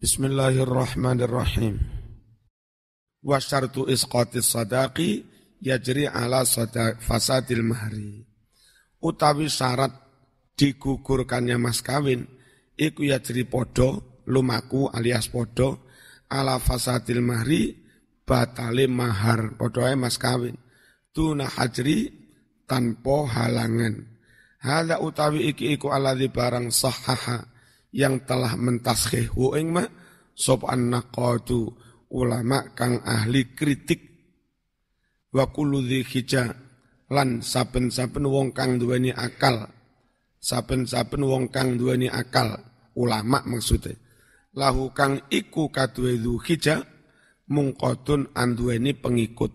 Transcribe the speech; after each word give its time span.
Bismillahirrahmanirrahim. 0.00 1.76
Wa 3.20 3.36
syartu 3.36 3.84
isqatis 3.84 4.48
sadaqi 4.48 5.28
yajri 5.60 6.08
ala 6.08 6.40
fasadil 7.04 7.60
mahri. 7.60 8.24
Utawi 9.04 9.52
syarat 9.52 9.92
digugurkannya 10.56 11.60
mas 11.60 11.84
kawin, 11.84 12.24
iku 12.80 13.12
yajri 13.12 13.44
podo, 13.44 14.24
lumaku 14.24 14.88
alias 14.88 15.28
podo, 15.28 15.84
ala 16.32 16.56
fasadil 16.56 17.20
mahri, 17.20 17.76
batale 18.24 18.88
mahar, 18.88 19.52
podo 19.60 19.84
mas 20.00 20.16
kawin. 20.16 20.56
Tuna 21.12 21.44
hajri 21.44 22.08
tanpa 22.64 23.28
halangan. 23.36 24.00
Hada 24.64 24.96
utawi 25.04 25.52
iki 25.52 25.76
iku 25.76 25.92
aladhi 25.92 26.32
barang 26.32 26.72
sahaha 26.72 27.49
yang 27.90 28.22
telah 28.22 28.54
mentashih 28.54 29.30
ing 29.58 29.68
ma 29.74 29.84
sop 30.34 30.66
naqadu 30.70 31.70
ulama 32.10 32.74
kang 32.74 33.02
ahli 33.02 33.54
kritik. 33.54 34.10
Wa 35.30 35.46
kullu 35.54 35.86
hija 35.86 36.50
lan 37.10 37.38
saben-saben 37.42 38.26
wong 38.26 38.50
kang 38.50 38.82
duweni 38.82 39.14
akal 39.14 39.70
saben-saben 40.42 41.22
wong 41.22 41.52
kang 41.54 41.78
duweni 41.78 42.10
akal 42.10 42.58
ulama 42.98 43.44
maksudnya. 43.46 43.94
Lahu 44.50 44.90
kang 44.90 45.30
iku 45.30 45.70
kaduwe 45.70 46.18
hija 46.42 46.82
mungkotun 47.46 48.34
anduweni 48.34 48.90
pengikut. 48.98 49.54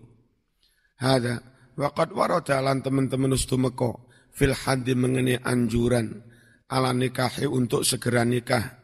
Hada 0.96 1.44
waqad 1.76 2.16
warada 2.16 2.64
lan 2.64 2.80
teman-teman 2.80 3.36
ustumeko 3.36 4.08
fil 4.32 4.56
hadi 4.56 4.96
mengenai 4.96 5.44
anjuran 5.44 6.24
ala 6.70 6.92
nikahi 6.92 7.46
untuk 7.46 7.86
segera 7.86 8.26
nikah 8.26 8.82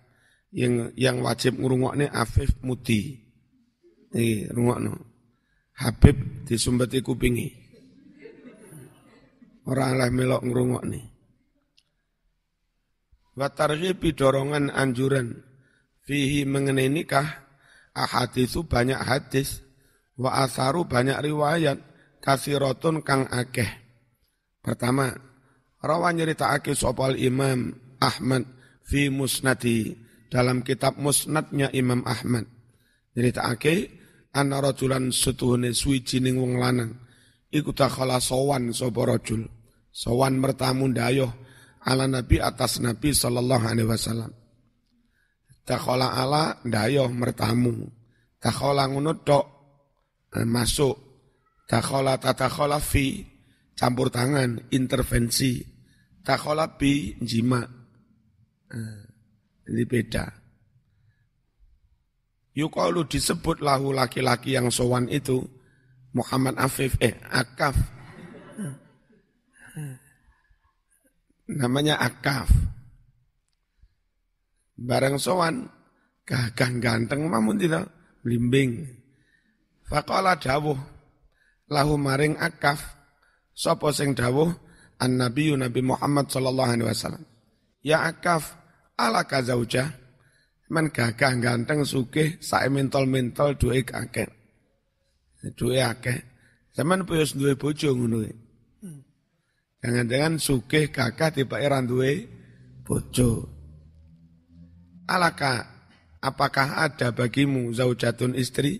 yang 0.51 0.91
yang 0.99 1.23
wajib 1.23 1.57
ngurungokne 1.57 2.11
Afif 2.11 2.59
Muti. 2.61 3.17
Iki 4.11 4.51
rungokno. 4.51 4.93
Habib 5.81 6.45
disumbeti 6.45 6.99
kupingi. 6.99 7.47
Ora 9.65 9.95
oleh 9.95 10.11
melok 10.11 10.43
ngrungokne. 10.43 11.01
Wa 13.39 13.47
targhibi 13.47 14.11
dorongan 14.11 14.67
anjuran 14.67 15.31
fihi 16.03 16.43
mengenai 16.43 16.91
nikah 16.91 17.47
ahaditsu 17.95 18.67
banyak 18.67 18.99
hadis 18.99 19.63
wa 20.19 20.43
asaru 20.43 20.83
banyak 20.83 21.15
riwayat 21.23 21.79
kasiratun 22.19 22.99
kang 23.01 23.25
akeh. 23.31 23.71
Pertama, 24.61 25.09
Rawan 25.81 26.13
nyeritakake 26.21 26.77
sopal 26.77 27.17
Imam 27.17 27.73
Ahmad 27.97 28.45
fi 28.85 29.09
musnadi 29.09 29.97
dalam 30.29 30.61
kitab 30.61 31.01
musnadnya 31.01 31.73
Imam 31.73 32.05
Ahmad. 32.05 32.45
Nyeritakake 33.17 33.89
ana 34.29 34.61
rajulan 34.61 35.09
setuhune 35.09 35.73
suwijining 35.73 36.37
wong 36.37 36.61
lanang 36.61 37.01
iku 37.49 37.73
takhala 37.73 38.21
sowan 38.21 38.69
sapa 38.69 39.09
rajul. 39.09 39.49
Sowan 39.89 40.37
mertamu 40.37 40.85
ndayoh 40.85 41.33
ala 41.81 42.05
Nabi 42.05 42.37
atas 42.37 42.77
Nabi 42.77 43.11
sallallahu 43.11 43.65
alaihi 43.65 43.89
wasallam. 43.89 44.31
Takhala 45.65 46.13
ala 46.13 46.61
ndayoh 46.61 47.09
mertamu. 47.09 47.89
Takhala 48.37 48.85
ngono 48.85 49.17
tok 49.25 49.45
eh, 50.37 50.45
masuk. 50.45 50.93
Takhala 51.65 52.21
tatakhala 52.21 52.77
fi 52.77 53.25
campur 53.73 54.13
tangan, 54.13 54.69
intervensi 54.69 55.70
takhola 56.25 56.77
bi 56.77 57.17
jima. 57.21 57.61
Eh, 58.71 59.01
ini 59.69 59.83
beda. 59.85 60.25
Yukalu 62.51 63.07
disebut 63.07 63.63
lahu 63.63 63.95
laki-laki 63.95 64.55
yang 64.59 64.67
sowan 64.67 65.07
itu 65.07 65.39
Muhammad 66.11 66.59
Afif 66.59 66.99
eh 66.99 67.15
Akaf. 67.31 67.79
Namanya 71.47 71.99
Akaf. 71.99 72.51
Barang 74.75 75.15
sowan 75.15 75.67
gagah 76.27 76.71
ganteng 76.83 77.27
mamun 77.27 77.55
tidak 77.55 77.87
blimbing. 78.19 78.83
Faqala 79.87 80.35
dawuh 80.35 80.79
lahu 81.71 81.95
maring 81.95 82.35
Akaf 82.35 82.83
sapa 83.55 83.95
sing 83.95 84.11
dawuh 84.11 84.51
an 85.01 85.17
Nabi 85.17 85.49
Nabi 85.57 85.81
Muhammad 85.81 86.29
sallallahu 86.29 86.69
alaihi 86.77 86.87
wasallam. 86.87 87.25
Ya 87.81 88.05
akaf 88.05 88.53
ala 88.93 89.25
kazaujah 89.25 89.89
man 90.69 90.93
gagah 90.93 91.33
ganteng 91.41 91.83
sugih 91.83 92.37
sae 92.37 92.69
mentol-mentol 92.69 93.57
duwe 93.57 93.81
akeh. 93.81 94.29
Duwe 95.57 95.81
akeh. 95.81 96.21
Zaman 96.71 97.03
puyus 97.03 97.35
duwe 97.35 97.57
bojo 97.59 97.91
ngono 97.91 98.23
Jangan-jangan 99.81 100.37
sugih 100.37 100.93
gagah 100.93 101.33
tiba 101.33 101.57
era 101.57 101.81
duwe 101.81 102.29
bojo. 102.85 103.49
Alaka, 105.09 105.67
apakah 106.21 106.85
ada 106.87 107.11
bagimu 107.11 107.73
zaujatun 107.73 108.37
istri? 108.37 108.79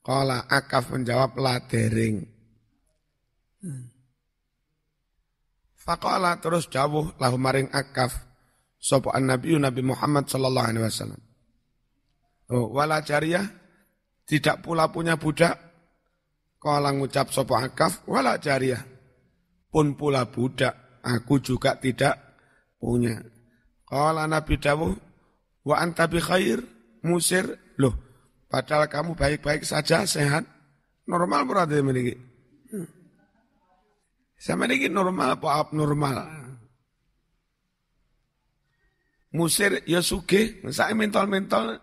Kala 0.00 0.48
akaf 0.48 0.96
menjawab 0.96 1.36
la 1.36 1.60
dereng. 1.68 2.24
Hmm. 3.60 3.89
Faqala 5.90 6.38
terus 6.38 6.70
jawuh 6.70 7.18
lahu 7.18 7.34
maring 7.34 7.66
akaf 7.74 8.14
sapa 8.78 9.10
Nabi 9.18 9.58
Nabi 9.58 9.82
Muhammad 9.82 10.30
sallallahu 10.30 10.68
alaihi 10.70 10.86
wasallam. 10.86 11.18
Oh, 12.46 12.70
wala 12.70 13.02
jariyah 13.02 13.42
tidak 14.22 14.62
pula 14.62 14.86
punya 14.94 15.18
budak. 15.18 15.58
Kala 16.62 16.94
ngucap 16.94 17.34
sapa 17.34 17.66
akaf 17.66 18.06
wala 18.06 18.38
jariyah. 18.38 18.78
Pun 19.66 19.98
pula 19.98 20.30
budak 20.30 21.02
aku 21.02 21.42
juga 21.42 21.74
tidak 21.74 22.38
punya. 22.78 23.18
Kala 23.82 24.30
Nabi 24.30 24.62
dawuh 24.62 24.94
wa 25.66 25.74
anta 25.74 26.06
bi 26.06 26.22
khair 26.22 26.62
musir 27.02 27.50
loh 27.82 27.98
padahal 28.46 28.86
kamu 28.86 29.18
baik-baik 29.18 29.66
saja 29.66 30.06
sehat 30.06 30.46
normal 31.10 31.50
berada 31.50 31.74
memiliki 31.82 32.29
sama 34.40 34.64
ini 34.64 34.88
normal 34.88 35.36
apa 35.36 35.60
abnormal? 35.60 36.16
Musir 39.36 39.84
ya 39.84 40.00
suge, 40.00 40.64
saya 40.72 40.96
mental-mental 40.96 41.76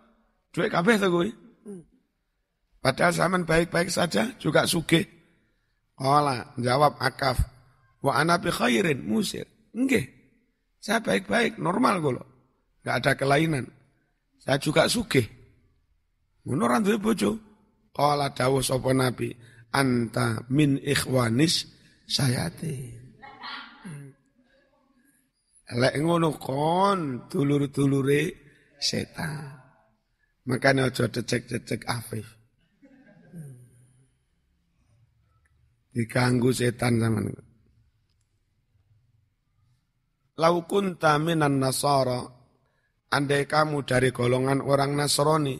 duit 0.49 0.73
kabeh 0.73 0.97
to 0.97 1.07
kowe. 1.07 1.29
Padahal 2.81 3.13
zaman 3.13 3.45
baik-baik 3.45 3.93
saja 3.93 4.33
juga 4.41 4.65
suge. 4.65 5.05
Kala 5.93 6.57
jawab 6.57 6.97
akaf. 6.97 7.37
Wa 8.01 8.19
ana 8.19 8.41
bi 8.41 8.49
khairin 8.49 9.05
musir. 9.05 9.45
Nggih. 9.77 10.05
Saya 10.81 10.99
baik-baik, 10.99 11.61
normal 11.61 12.01
kok. 12.01 12.25
Enggak 12.81 12.95
ada 12.99 13.11
kelainan. 13.13 13.65
Saya 14.41 14.57
juga 14.57 14.89
suge. 14.89 15.23
Ora 16.47 16.81
duwe 16.81 16.97
bojo. 16.97 17.37
Kala 17.93 18.29
dawuh 18.33 18.61
sapa 18.61 18.93
nabi, 18.93 19.33
anta 19.73 20.41
min 20.53 20.77
ikhwanis 20.77 21.76
sayate. 22.07 22.75
Lek 25.67 25.95
ngono 25.99 26.31
kon 26.39 27.27
dulur-dulure 27.27 28.21
setan. 28.79 29.51
Makanya 30.47 30.87
aja 30.87 31.11
cecek-cecek 31.11 31.83
Afif. 31.91 32.23
Diganggu 35.91 36.55
setan 36.55 37.03
zaman. 37.03 37.27
Laukun 40.39 40.95
taminan 41.01 41.59
nasara, 41.59 42.23
andai 43.11 43.49
kamu 43.49 43.83
dari 43.83 44.13
golongan 44.13 44.61
orang 44.61 44.93
Nasrani, 44.93 45.57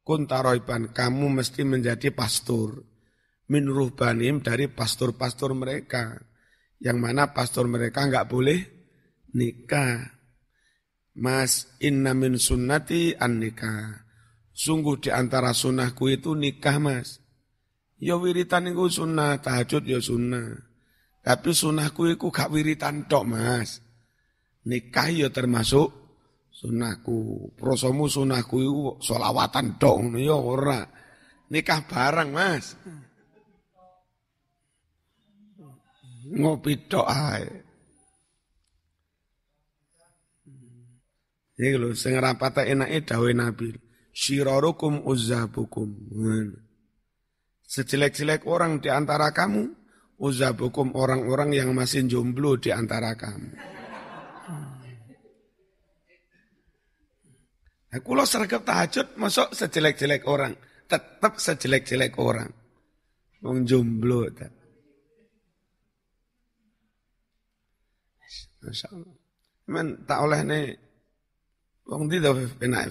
kuntaroiban 0.00 0.96
kamu 0.96 1.36
mesti 1.36 1.68
menjadi 1.68 2.08
pastor 2.16 2.95
min 3.50 3.64
ruhbanim 3.66 4.42
dari 4.42 4.66
pastor-pastor 4.70 5.54
mereka. 5.54 6.18
Yang 6.76 6.98
mana 7.00 7.32
pastor 7.32 7.70
mereka 7.70 8.04
nggak 8.04 8.28
boleh 8.28 8.60
nikah. 9.32 10.12
Mas 11.16 11.72
inna 11.80 12.12
min 12.12 12.36
sunnati 12.36 13.16
an 13.16 13.40
nikah. 13.40 14.04
Sungguh 14.56 15.00
di 15.00 15.10
antara 15.12 15.52
sunnahku 15.52 16.08
itu 16.12 16.32
nikah 16.32 16.76
mas. 16.80 17.20
Ya 17.96 18.16
wiritan 18.20 18.68
itu 18.68 18.88
sunnah, 18.92 19.40
tahajud 19.40 19.88
ya 19.88 20.00
sunnah. 20.00 20.52
Tapi 21.24 21.50
sunnahku 21.56 22.12
itu 22.12 22.28
gak 22.28 22.52
wiritan 22.52 23.08
tok 23.08 23.24
mas. 23.24 23.80
Nikah 24.68 25.08
ya 25.12 25.28
termasuk 25.32 25.92
sunnahku. 26.52 27.52
Prosomu 27.56 28.08
sunnahku 28.08 28.56
itu 28.60 28.80
solawatan 29.00 29.80
tok. 29.80 29.96
Ya 30.20 30.36
ora. 30.36 30.84
Nikah 31.48 31.88
bareng 31.88 32.30
mas. 32.32 32.76
Ngopi 36.34 36.90
tok 36.90 37.06
ae. 37.06 37.46
Iki 41.56 41.76
lho 41.80 41.96
sing 41.96 42.18
rapate 42.20 42.68
enake 42.68 43.06
dawuh 43.06 43.32
Nabi. 43.32 43.72
Syirarukum 44.16 45.04
uzzabukum. 45.04 45.88
Sejelek-jelek 47.66 48.48
orang 48.48 48.80
di 48.80 48.88
antara 48.88 49.32
kamu, 49.32 49.72
uzzabukum 50.20 50.96
orang-orang 50.96 51.52
yang 51.52 51.70
masih 51.76 52.04
jomblo 52.08 52.56
di 52.56 52.72
antara 52.72 53.12
kamu. 53.16 53.52
Nah, 57.86 58.00
kulo 58.04 58.28
sergap 58.28 58.64
tahajud, 58.64 59.16
masuk 59.16 59.56
sejelek-jelek 59.56 60.28
orang. 60.28 60.52
Tetap 60.84 61.40
sejelek-jelek 61.40 62.16
orang. 62.20 62.52
Wong 63.40 63.64
jomblo. 63.64 64.28
Masya 68.66 68.88
Allah. 68.90 69.14
Men 69.70 69.86
tak 70.02 70.18
oleh 70.26 70.40
nih. 70.42 70.66
Wong 71.86 72.10
di 72.10 72.18
dah 72.18 72.34
penak. 72.34 72.90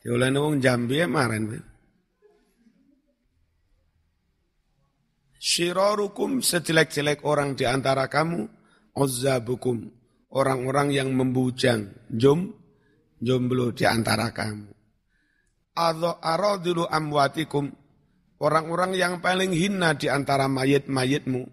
Diolehne 0.00 0.38
wong 0.40 0.56
Jambi 0.62 1.02
ya 1.02 1.10
maren. 1.10 1.50
Syirarukum 5.36 6.42
sejelek-jelek 6.42 7.22
orang 7.22 7.54
di 7.54 7.68
antara 7.68 8.10
kamu, 8.10 8.50
uzzabukum, 8.98 9.78
orang-orang 10.34 10.90
yang 10.90 11.14
membujang, 11.14 11.92
jom, 12.10 12.50
jomblo 13.22 13.70
di 13.70 13.86
antara 13.86 14.34
kamu. 14.34 14.74
Adho 15.76 16.18
aradilu 16.18 16.88
amwatikum, 16.88 17.70
orang-orang 18.40 18.96
yang 18.96 19.18
paling 19.24 19.52
hina 19.52 19.96
di 19.96 20.08
antara 20.12 20.48
mayit-mayitmu 20.48 21.44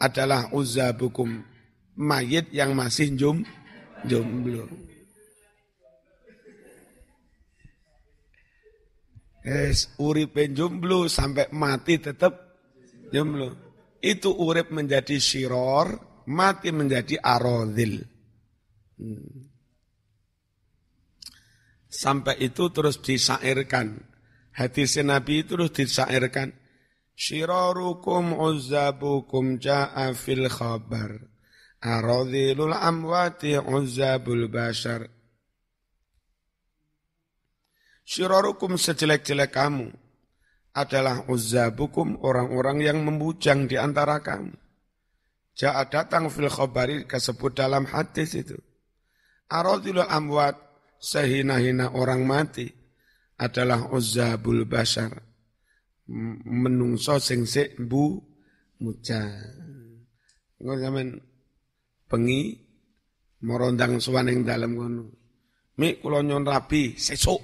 adalah 0.00 0.52
uzzabukum, 0.52 1.40
mayit 1.96 2.52
yang 2.52 2.76
masih 2.76 3.14
jom, 3.16 3.40
jomblo. 4.04 4.68
Es 9.44 9.92
urip 10.00 10.40
jomblo 10.56 11.04
sampai 11.04 11.52
mati 11.52 12.00
tetap 12.00 12.32
jomblo. 13.12 13.52
Itu 14.00 14.32
urip 14.36 14.72
menjadi 14.72 15.20
syiror, 15.20 16.00
mati 16.28 16.72
menjadi 16.72 17.20
arodil. 17.20 18.04
Hmm. 18.96 19.52
Sampai 21.88 22.40
itu 22.40 22.72
terus 22.72 22.98
disairkan. 23.00 24.13
Hadis 24.54 24.94
Nabi 25.02 25.42
itu 25.42 25.58
terus 25.58 25.74
disairkan. 25.74 26.54
Syirarukum 27.14 28.38
uzzabukum 28.38 29.58
ja'a 29.58 30.14
fil 30.14 30.46
khabar. 30.46 31.18
Aradhilul 31.82 32.74
amwati 32.74 33.58
uzzabul 33.58 34.46
bashar. 34.46 35.10
Syirarukum 38.06 38.78
sejelek-jelek 38.78 39.50
kamu 39.50 39.90
adalah 40.74 41.26
uzzabukum 41.26 42.22
orang-orang 42.22 42.78
yang 42.82 42.98
membujang 43.02 43.66
di 43.66 43.74
antara 43.74 44.22
kamu. 44.22 44.54
Ja'a 45.54 45.86
datang 45.90 46.30
fil 46.30 46.50
khobari 46.50 47.06
kesebut 47.10 47.58
dalam 47.58 47.90
hadis 47.90 48.38
itu. 48.38 48.58
Aradilul 49.50 50.06
amwat 50.06 50.58
sehina-hina 50.98 51.94
orang 51.94 52.22
mati 52.26 52.83
adalah 53.38 53.90
uzzabul 53.90 54.66
basar. 54.66 55.10
Menungso 56.44 57.16
sing 57.18 57.48
sik 57.48 57.80
bu 57.80 58.20
muja. 58.84 59.24
Ngono 60.60 60.78
sampean 60.80 61.08
bengi 62.08 62.40
morondang 63.44 63.96
suwaning 64.00 64.44
dalem 64.44 64.72
ngono. 64.76 65.04
Mi 65.80 65.98
kula 65.98 66.22
nyon 66.22 66.46
rapi 66.46 66.94
sesuk. 66.94 67.42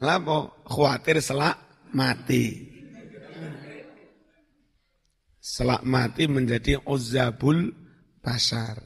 Lapo 0.00 0.64
khawatir 0.64 1.18
selak 1.20 1.88
mati. 1.92 2.68
Selak 5.40 5.82
mati 5.82 6.24
menjadi 6.30 6.78
uzabul 6.86 7.72
pasar. 8.22 8.78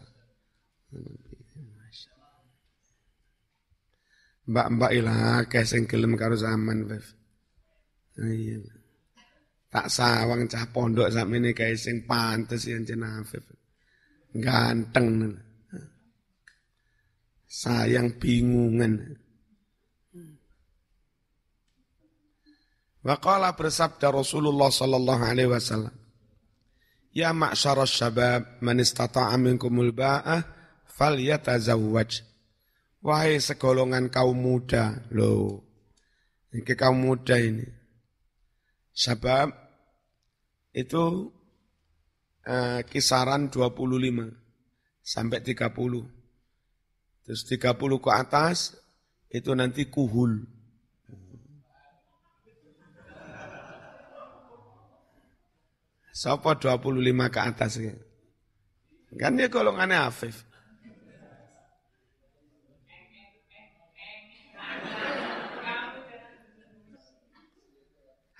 Mbak-mbak 4.44 4.91
ilah 4.93 5.49
keseng 5.49 5.88
gelem 5.88 6.20
karo 6.20 6.37
zaman, 6.37 6.85
Bev. 6.85 7.05
Iya. 8.20 8.61
Tak 9.73 9.91
sawang 9.91 10.46
cah 10.46 10.70
pondok 10.70 11.11
ini 11.11 11.50
kayak 11.50 11.81
sing 11.81 12.06
pantes 12.06 12.70
yang 12.70 12.87
jenah 12.87 13.26
Ganteng 14.35 15.35
sayang 17.55 18.19
bingungan. 18.19 19.14
Waqala 23.05 23.52
bersabda 23.55 24.11
Rasulullah 24.11 24.73
sallallahu 24.73 25.23
alaihi 25.23 25.50
wasallam. 25.50 25.94
Ya 27.14 27.31
ma'syarus 27.31 27.94
syabab 27.94 28.58
man 28.58 28.82
istata'a 28.82 29.38
minkumul 29.38 29.94
ba'ah 29.94 30.43
falyatazawwaj. 30.88 32.33
Wahai 33.04 33.36
segolongan 33.36 34.08
kaum 34.08 34.32
muda, 34.40 34.96
loh. 35.12 35.60
Ini 36.56 36.64
kaum 36.72 37.04
muda 37.04 37.36
ini. 37.36 37.68
Sebab 38.96 39.52
itu 40.72 41.28
uh, 42.48 42.80
kisaran 42.88 43.52
25 43.52 45.04
sampai 45.04 45.44
30. 45.44 47.28
Terus 47.28 47.42
30 47.44 47.76
ke 47.76 48.10
atas 48.14 48.72
itu 49.28 49.52
nanti 49.52 49.92
kuhul. 49.92 50.48
Siapa 56.14 56.56
25 56.56 57.04
ke 57.28 57.40
atas? 57.42 57.72
Kan 59.20 59.36
dia 59.36 59.52
golongannya 59.52 60.08
Afif. 60.08 60.53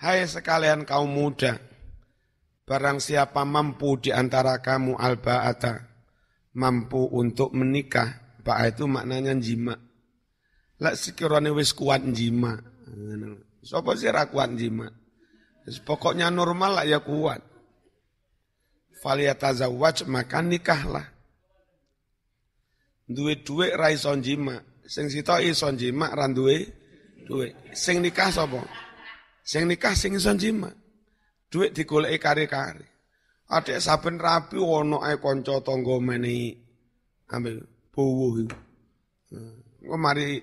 Hai 0.05 0.21
sekalian 0.29 0.85
kaum 0.85 1.09
muda, 1.09 1.57
barang 2.69 3.01
siapa 3.01 3.41
mampu 3.41 3.97
di 3.97 4.13
antara 4.13 4.61
kamu 4.61 5.01
alba'ata, 5.01 5.81
mampu 6.53 7.09
untuk 7.09 7.49
menikah, 7.57 8.37
Pak 8.45 8.77
itu 8.77 8.85
maknanya 8.85 9.33
jima. 9.41 9.73
Lah 10.77 10.93
sekiranya 10.93 11.49
wis 11.57 11.73
kuat 11.73 12.05
jima. 12.13 12.53
Sopo 13.65 13.97
sih 13.97 14.13
ra 14.13 14.29
kuat 14.29 14.53
jima? 14.53 14.85
Pokoknya 15.81 16.29
normal 16.29 16.77
lah 16.77 16.85
ya 16.85 17.01
kuat. 17.01 17.41
Faliyatazawwaj 19.01 20.05
maka 20.05 20.45
nikahlah. 20.45 21.09
Duit-duit 23.09 23.73
ra 23.73 23.89
iso 23.89 24.13
jima. 24.21 24.61
Sing 24.85 25.09
sito 25.09 25.33
iso 25.41 25.65
jima 25.73 26.13
duit. 26.29 26.69
Sing 27.73 28.05
nikah 28.05 28.29
sapa? 28.29 28.84
Sing 29.45 29.69
nikah 29.69 29.93
sing 29.93 30.17
iso 30.17 30.33
jima. 30.33 30.73
Duit 31.53 31.77
digoleki 31.77 32.17
kari-kari. 32.17 32.89
Adek 33.53 33.77
saben 33.77 34.17
rapi 34.17 34.57
ono 34.57 35.05
ae 35.05 35.21
kanca 35.21 35.61
tangga 35.61 36.01
menehi 36.01 36.49
ambil 37.29 37.61
Bowo 37.93 38.41
iku. 38.41 38.57
Engko 39.85 39.95
mari 40.01 40.41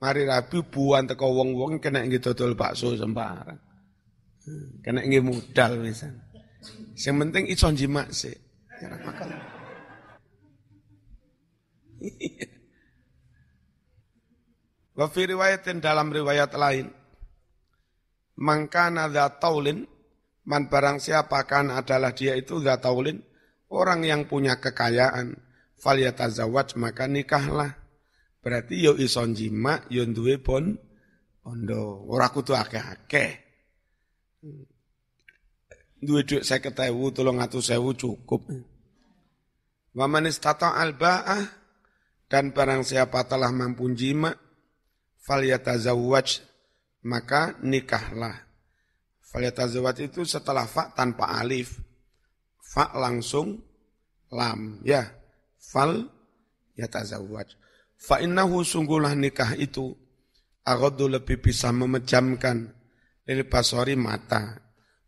mari 0.00 0.22
rabi 0.24 0.58
buan 0.64 1.04
teko 1.04 1.28
wong-wong 1.28 1.76
kena 1.76 2.02
nggih 2.02 2.24
dodol 2.24 2.56
bakso 2.56 2.96
sembarang. 2.96 3.60
Kena 4.80 5.04
nggih 5.04 5.22
modal 5.22 5.84
wisan. 5.84 6.16
Sing 6.96 7.20
penting 7.20 7.52
iso 7.52 7.68
jimak 7.70 8.08
sik. 8.16 8.40
Ya. 8.80 8.96
Wa 14.96 15.06
fi 15.06 15.20
riwayatin 15.28 15.84
dalam 15.84 16.10
riwayat 16.10 16.50
lain 16.56 17.01
mangkana 18.38 19.08
taulin 19.38 19.84
man 20.48 20.66
barang 20.66 20.98
siapa 20.98 21.44
kan 21.46 21.70
adalah 21.70 22.14
dia 22.14 22.34
itu 22.34 22.58
taulin 22.60 23.20
orang 23.72 24.04
yang 24.04 24.28
punya 24.28 24.60
kekayaan 24.60 25.38
falyatazawwaj 25.82 26.78
maka 26.78 27.10
nikahlah. 27.10 27.74
Berarti 28.42 28.78
yo 28.78 28.94
ison 28.98 29.34
jima 29.34 29.82
yo 29.90 30.06
duwe 30.06 30.38
pon 30.38 30.78
ondo. 31.46 32.06
Ora 32.06 32.30
kudu 32.30 32.54
akeh-akeh. 32.54 33.30
Duwe 36.02 36.22
dhuwit 36.26 36.42
50.000, 36.42 36.90
300.000 36.90 38.02
cukup. 38.02 38.42
Wa 39.94 40.06
man 40.10 40.26
al-ba'ah 40.26 41.42
dan 42.26 42.50
barang 42.50 42.82
siapa 42.82 43.28
telah 43.28 43.54
mampu 43.54 43.86
jima 43.94 44.34
falyatazawwaj 45.22 46.51
maka 47.06 47.58
nikahlah. 47.62 48.48
Falyatazawwaj 49.22 50.12
itu 50.12 50.22
setelah 50.28 50.68
fa 50.68 50.92
tanpa 50.92 51.40
alif. 51.40 51.80
Fa 52.60 52.92
langsung 52.96 53.72
lam 54.32 54.80
ya 54.80 55.04
fal 55.60 56.08
yatazawwaj 56.74 57.54
fa 58.00 58.18
innahu 58.24 58.64
sungguhlah 58.64 59.12
nikah 59.12 59.52
itu 59.60 59.92
aghaddu 60.64 61.06
lebih 61.12 61.38
bisa 61.44 61.68
memejamkan 61.70 62.72
lil 63.28 63.40
basari 63.46 63.94
mata 63.94 64.58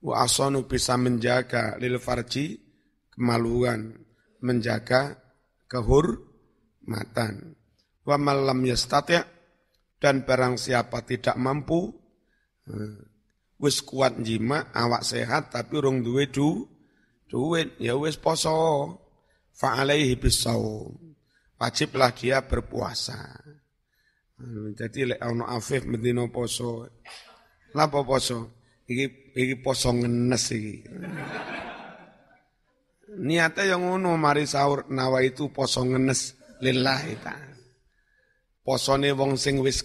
wa 0.04 0.20
asanu 0.22 0.68
bisa 0.68 0.94
menjaga 1.00 1.80
lil 1.80 1.96
farji 1.96 2.60
kemaluan 3.10 3.96
menjaga 4.44 5.16
kehormatan 5.66 7.56
wa 8.04 8.16
malam 8.20 8.60
yastati' 8.68 9.33
dan 9.98 10.26
barang 10.26 10.58
siapa 10.58 11.02
tidak 11.06 11.36
mampu 11.38 11.90
eh, 12.68 12.96
wis 13.58 13.80
kuat 13.80 14.18
jima 14.20 14.68
awak 14.74 15.06
sehat 15.06 15.54
tapi 15.54 15.78
urung 15.78 16.02
duwe 16.02 16.28
du 16.28 16.66
duit 17.30 17.78
ya 17.80 17.96
wis 17.98 18.18
poso. 18.18 19.00
Fa 19.54 19.78
alaihi 19.78 20.18
bisau 20.18 20.90
wajiblah 21.62 22.10
dia 22.10 22.42
berpuasa. 22.42 23.38
Eh, 24.42 24.74
jadi 24.74 25.14
lek 25.14 25.20
ono 25.22 25.46
afif 25.46 25.86
mendino 25.86 26.26
poso 26.28 26.90
lapo 27.70 28.02
poso? 28.02 28.66
Iki 28.84 29.06
iki 29.38 29.54
poso 29.62 29.94
ngenes 29.94 30.44
iki. 30.50 30.76
Niatnya 33.14 33.62
yang 33.62 33.86
ngono 33.86 34.18
mari 34.18 34.42
sahur 34.42 34.90
nawa 34.90 35.22
itu 35.22 35.54
poso 35.54 35.86
ngenes 35.86 36.34
lillahi 36.58 37.14
ta'ala 37.22 37.53
posone 38.64 39.12
wong 39.12 39.36
sing 39.36 39.60
wis 39.60 39.84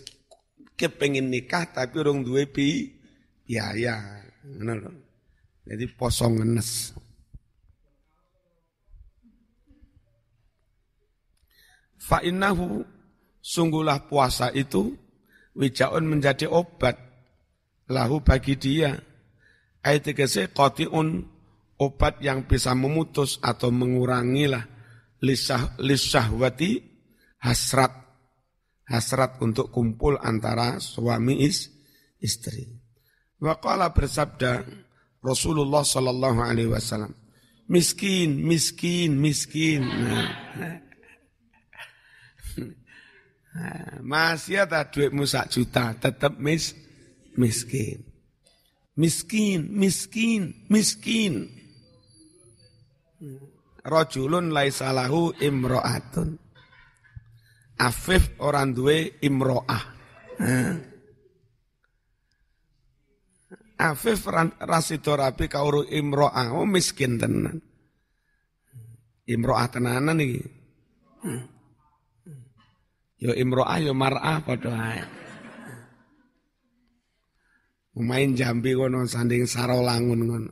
kepengin 0.80 1.28
nikah 1.28 1.68
tapi 1.68 2.00
urung 2.00 2.24
duwe 2.24 2.48
bi 2.48 2.88
biaya. 3.44 4.24
Ngono 4.48 4.74
lho. 4.80 4.92
Jadi 5.68 5.86
poso 5.94 6.26
ngenes. 6.32 6.96
Fa 12.00 12.24
innahu 12.26 12.82
sungguhlah 13.44 14.10
puasa 14.10 14.50
itu 14.56 14.96
wijaun 15.54 16.10
menjadi 16.10 16.50
obat. 16.50 16.98
Lahu 17.92 18.24
bagi 18.24 18.58
dia. 18.58 18.96
Ayat 19.86 20.10
tegese 20.10 20.50
qatiun 20.50 21.22
obat 21.78 22.18
yang 22.24 22.50
bisa 22.50 22.74
memutus 22.74 23.38
atau 23.40 23.70
mengurangilah 23.70 24.66
lisah 25.24 25.76
lisahwati 25.80 26.82
hasrat 27.40 28.09
hasrat 28.90 29.38
untuk 29.40 29.70
kumpul 29.70 30.18
antara 30.18 30.82
suami 30.82 31.46
is, 31.46 31.70
istri. 32.20 32.66
Waqala 33.40 33.94
bersabda 33.94 34.66
Rasulullah 35.24 35.86
sallallahu 35.86 36.42
alaihi 36.44 36.74
wasallam, 36.74 37.14
miskin, 37.70 38.44
miskin, 38.44 39.16
miskin. 39.22 39.86
Nah. 39.86 40.30
Masih 44.00 44.64
ada 44.64 44.86
duitmu 44.86 45.26
sak 45.26 45.50
juta, 45.52 45.94
tetap 45.98 46.38
mis, 46.38 46.74
miskin. 47.36 48.06
Miskin, 49.00 49.68
miskin, 49.74 50.68
miskin. 50.68 51.48
Rajulun 53.84 54.52
laisalahu 54.52 55.40
imro'atun 55.40 56.49
Afif 57.80 58.36
orang 58.44 58.76
duwe 58.76 59.24
imro'ah. 59.24 59.84
Afif 63.80 64.28
rasido 64.60 65.16
rapi 65.16 65.48
kauru 65.48 65.88
imro'ah. 65.88 66.52
Oh 66.60 66.68
miskin 66.68 67.16
tenan. 67.16 67.64
Imro'ah 69.24 69.68
tenanan 69.72 70.20
nih. 70.20 70.44
Yo 73.24 73.32
imro'ah 73.32 73.80
yo 73.80 73.96
mar'ah 73.96 74.44
padha 74.44 74.76
ae. 74.76 75.04
Main 78.00 78.32
jambi 78.32 78.76
kono 78.76 79.04
sanding 79.08 79.44
sarolangun 79.44 80.22
kono. 80.28 80.52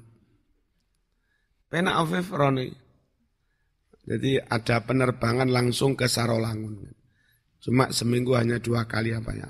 Pena 1.68 2.00
Afif 2.00 2.32
roni. 2.32 2.88
Jadi 4.08 4.40
ada 4.40 4.80
penerbangan 4.88 5.52
langsung 5.52 5.92
ke 6.00 6.08
Sarolangun. 6.08 6.97
Cuma 7.62 7.90
seminggu 7.90 8.38
hanya 8.38 8.62
dua 8.62 8.86
kali 8.86 9.12
apa 9.14 9.32
ya. 9.34 9.50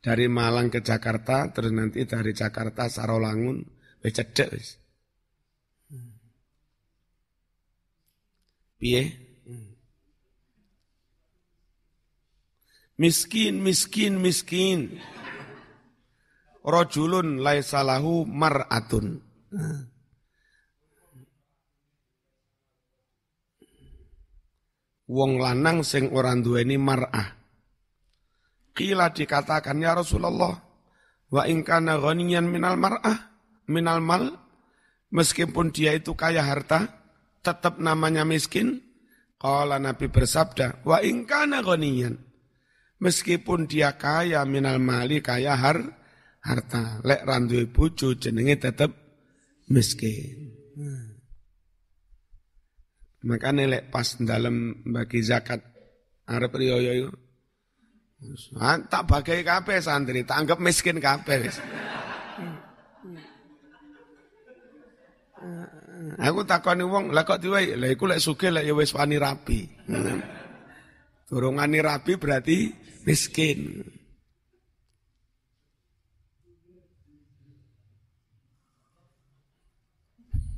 Dari 0.00 0.26
Malang 0.32 0.72
ke 0.72 0.80
Jakarta, 0.80 1.52
terus 1.52 1.76
nanti 1.76 2.08
dari 2.08 2.32
Jakarta 2.32 2.88
Sarolangun, 2.88 3.60
wis 4.00 4.16
cedek 4.16 4.48
wis. 4.56 4.80
Piye? 8.80 9.12
Miskin, 12.96 13.60
miskin, 13.60 14.20
miskin. 14.24 15.00
Rojulun 16.64 17.44
laisalahu 17.44 18.24
mar'atun. 18.24 19.20
Wong 25.10 25.42
lanang 25.42 25.82
sing 25.82 26.14
ora 26.14 26.30
duweni 26.38 26.78
mar'ah. 26.78 27.34
Kila 28.70 29.10
dikatakan 29.10 29.82
ya 29.82 29.98
Rasulullah, 29.98 30.54
wa 31.34 31.42
in 31.50 31.66
kana 31.66 31.98
ghaniyan 31.98 32.46
minal 32.46 32.78
mar'ah, 32.78 33.34
minal 33.66 33.98
mal, 33.98 34.30
meskipun 35.10 35.74
dia 35.74 35.98
itu 35.98 36.14
kaya 36.14 36.46
harta, 36.46 36.86
tetap 37.42 37.82
namanya 37.82 38.22
miskin. 38.22 38.86
Kala 39.40 39.80
Nabi 39.80 40.12
bersabda, 40.12 40.84
wa 40.86 41.02
in 41.02 41.26
kana 41.26 41.64
ghaniyan, 41.64 42.14
meskipun 43.02 43.66
dia 43.66 43.98
kaya 43.98 44.46
minal 44.46 44.78
mali, 44.78 45.24
kaya 45.24 45.56
har, 45.56 45.80
harta, 46.44 47.02
lek 47.02 47.24
randuwe 47.26 47.66
bojo 47.66 48.14
jenenge 48.14 48.60
tetap 48.60 48.92
miskin. 49.72 50.49
Hmm. 53.20 53.28
Maka 53.36 53.52
nelek 53.52 53.92
pas 53.92 54.16
dalam 54.16 54.80
bagi 54.88 55.20
zakat 55.20 55.60
Arab 56.24 56.56
riyoyo 56.56 56.92
itu. 56.96 57.10
Ah, 58.60 58.76
tak 58.76 59.08
bagai 59.08 59.40
kape 59.40 59.80
santri, 59.80 60.28
tak 60.28 60.44
anggap 60.44 60.60
miskin 60.60 61.00
kape. 61.00 61.48
Aku 66.20 66.44
takoni 66.44 66.84
wong, 66.84 67.16
lah 67.16 67.24
kok 67.24 67.40
diwai, 67.40 67.72
lah 67.76 67.88
iku 67.88 68.04
lek 68.04 68.20
sugih 68.20 68.52
lek 68.52 68.68
ya 68.68 68.76
wis 68.76 68.92
wani 68.92 69.16
rapi. 69.16 69.64
Durungane 71.28 71.80
rapi 71.80 72.20
berarti 72.20 72.72
miskin. 73.08 73.80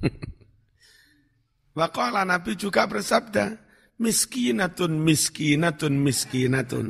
Waqala 1.73 2.29
Nabi 2.29 2.53
juga 2.61 2.85
bersabda, 2.85 3.57
miskinatun, 3.97 4.93
miskinatun, 5.01 5.95
miskinatun. 6.05 6.87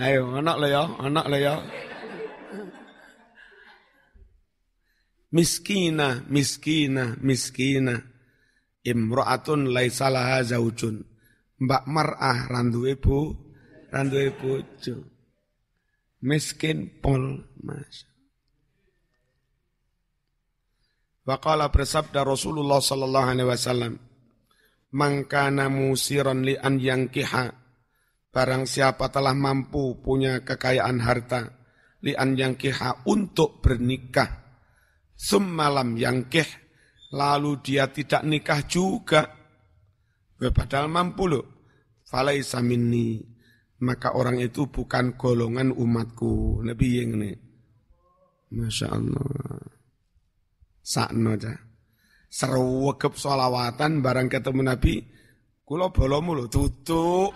Ayo, 0.00 0.36
anak 0.36 0.56
lo 0.60 0.66
ya, 0.68 0.84
anak 1.00 1.26
lo 1.32 1.38
ya. 1.40 1.54
Miskina, 5.32 6.20
miskina, 6.28 7.16
miskina. 7.24 7.96
Imro'atun 8.84 9.72
laisalaha 9.72 10.44
zaujun. 10.44 11.00
Mbak 11.64 11.84
mar'ah 11.88 12.50
randu 12.52 12.84
ibu, 12.84 13.32
randu 13.88 14.20
ibu. 14.20 14.60
Miskin 16.20 17.00
pol, 17.00 17.48
masya. 17.64 18.11
Waqala 21.22 21.70
bersabda 21.70 22.26
Rasulullah 22.26 22.82
sallallahu 22.82 23.28
alaihi 23.30 23.46
wasallam, 23.46 23.94
"Man 24.90 25.30
kana 25.30 25.70
musiran 25.70 26.42
li 26.42 26.58
an 26.58 26.82
yankiha" 26.82 27.62
Barang 28.32 28.64
siapa 28.64 29.12
telah 29.12 29.36
mampu 29.36 30.00
punya 30.00 30.40
kekayaan 30.40 31.04
harta 31.04 31.52
li 32.00 32.16
an 32.16 32.32
yankiha 32.32 33.04
untuk 33.04 33.60
bernikah. 33.60 34.56
Summalam 35.12 36.00
yangkih 36.00 36.48
lalu 37.12 37.60
dia 37.60 37.92
tidak 37.92 38.24
nikah 38.24 38.64
juga. 38.64 39.22
Padahal 40.40 40.88
mampu 40.88 41.28
loh. 41.28 41.46
Falaisa 42.08 42.64
minni. 42.64 43.20
Maka 43.84 44.16
orang 44.16 44.40
itu 44.40 44.64
bukan 44.64 45.20
golongan 45.20 45.68
umatku. 45.70 46.64
Nabi 46.64 46.88
yang 46.98 47.20
ini. 47.20 47.36
Masya 48.56 48.86
Allah 48.96 49.81
sakno 50.82 51.38
aja. 51.38 51.54
Serwegep 52.32 53.14
solawatan 53.14 54.02
barang 54.02 54.28
ketemu 54.28 54.62
Nabi, 54.66 54.94
kula 55.62 55.94
bolomu 55.94 56.34
lho 56.34 56.46
tutuk. 56.50 57.32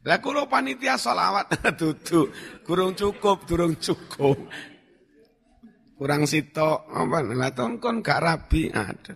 Lah 0.00 0.16
kula 0.16 0.48
panitia 0.48 0.96
selawat 0.96 1.60
dudu, 1.80 2.32
kurang 2.64 2.96
cukup, 2.96 3.44
durung 3.44 3.76
cukup. 3.76 4.48
Kurang 6.00 6.24
sitok 6.24 6.88
apa 6.88 7.20
lah 7.20 7.52
kon 7.52 8.00
gak 8.00 8.24
rabi 8.24 8.72
ada. 8.72 9.12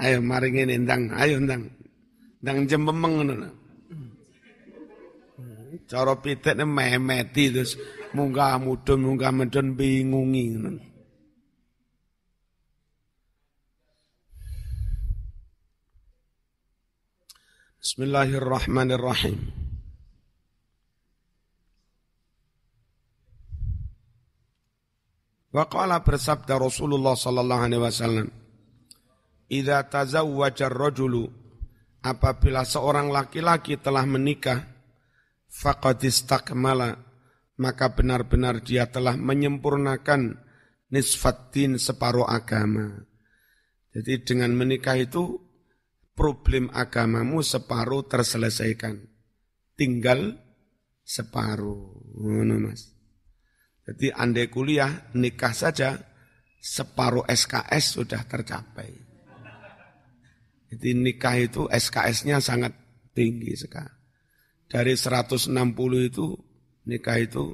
Ayo 0.00 0.20
mari 0.20 0.52
ngene 0.52 0.84
ndang, 0.84 1.16
ayo 1.16 1.40
ndang. 1.40 1.79
Ndang 2.40 2.64
jembemeng 2.64 3.14
ngono. 3.20 3.34
Cara 5.84 6.16
pitik 6.16 6.56
memeti 6.56 7.52
terus 7.52 7.76
munggah 8.16 8.56
mudun 8.56 9.04
munggah 9.04 9.30
medun 9.30 9.76
bingungi 9.76 10.44
ngono. 10.56 10.82
Bismillahirrahmanirrahim. 17.80 19.40
Waqala 25.50 26.04
bersabda 26.04 26.60
Rasulullah 26.60 27.16
sallallahu 27.16 27.64
alaihi 27.66 27.82
wasallam, 27.82 28.28
"Idza 29.50 29.82
tazawwaja 29.88 30.68
ar-rajulu 30.70 31.39
apabila 32.00 32.64
seorang 32.64 33.08
laki-laki 33.12 33.76
telah 33.80 34.04
menikah, 34.04 34.64
faqad 35.48 36.04
istakmala 36.04 36.96
maka 37.60 37.92
benar-benar 37.92 38.64
dia 38.64 38.88
telah 38.88 39.16
menyempurnakan 39.20 40.40
nisfatin 40.92 41.76
separuh 41.76 42.24
agama." 42.24 43.06
Jadi 43.90 44.22
dengan 44.22 44.54
menikah 44.54 44.94
itu 44.94 45.50
problem 46.14 46.70
agamamu 46.70 47.42
separuh 47.42 48.06
terselesaikan. 48.06 49.02
Tinggal 49.74 50.38
separuh. 51.00 51.96
Mas. 52.60 52.92
Jadi 53.88 54.14
andai 54.14 54.46
kuliah, 54.46 55.10
nikah 55.18 55.50
saja, 55.50 55.98
separuh 56.62 57.26
SKS 57.26 57.98
sudah 57.98 58.22
tercapai. 58.28 59.09
Jadi 60.70 60.88
nikah 60.94 61.34
itu 61.34 61.66
SKS-nya 61.66 62.38
sangat 62.38 62.70
tinggi 63.10 63.58
sekali. 63.58 63.90
Dari 64.70 64.94
160 64.94 65.50
itu 66.06 66.26
nikah 66.86 67.18
itu 67.18 67.50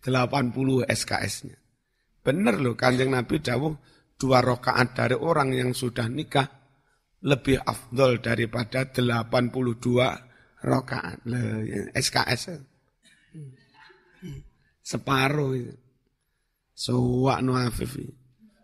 80 0.00 0.88
SKS-nya. 0.88 1.56
Benar 2.24 2.56
loh 2.56 2.72
kanjeng 2.72 3.12
Nabi 3.12 3.44
dawuh 3.44 3.76
dua 4.16 4.40
rakaat 4.40 4.96
dari 4.96 5.16
orang 5.16 5.52
yang 5.52 5.70
sudah 5.76 6.08
nikah 6.08 6.48
lebih 7.20 7.60
afdol 7.60 8.24
daripada 8.24 8.88
82 8.88 10.64
rakaat. 10.64 11.20
SKS. 11.92 12.42
Separuh 14.80 15.52
itu. 15.52 15.76
Suwak 16.78 17.42
no 17.42 17.58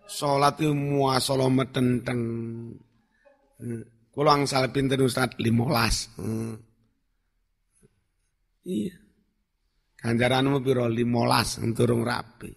Sholat 0.04 0.61
itu 0.61 0.73
muasolo 0.76 1.49
metenteng. 1.49 2.20
Kulo 4.14 4.28
angsal 4.30 4.68
pinter 4.70 5.00
Ustaz 5.00 5.34
15. 5.40 6.20
Hmm. 6.20 6.54
Iya. 8.64 8.96
Ganjaranmu 10.04 10.61
piro 10.61 10.84
15 10.84 11.73
turung 11.73 12.04
rapi. 12.04 12.52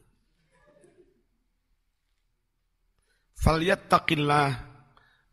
Falyattaqillah 3.38 4.50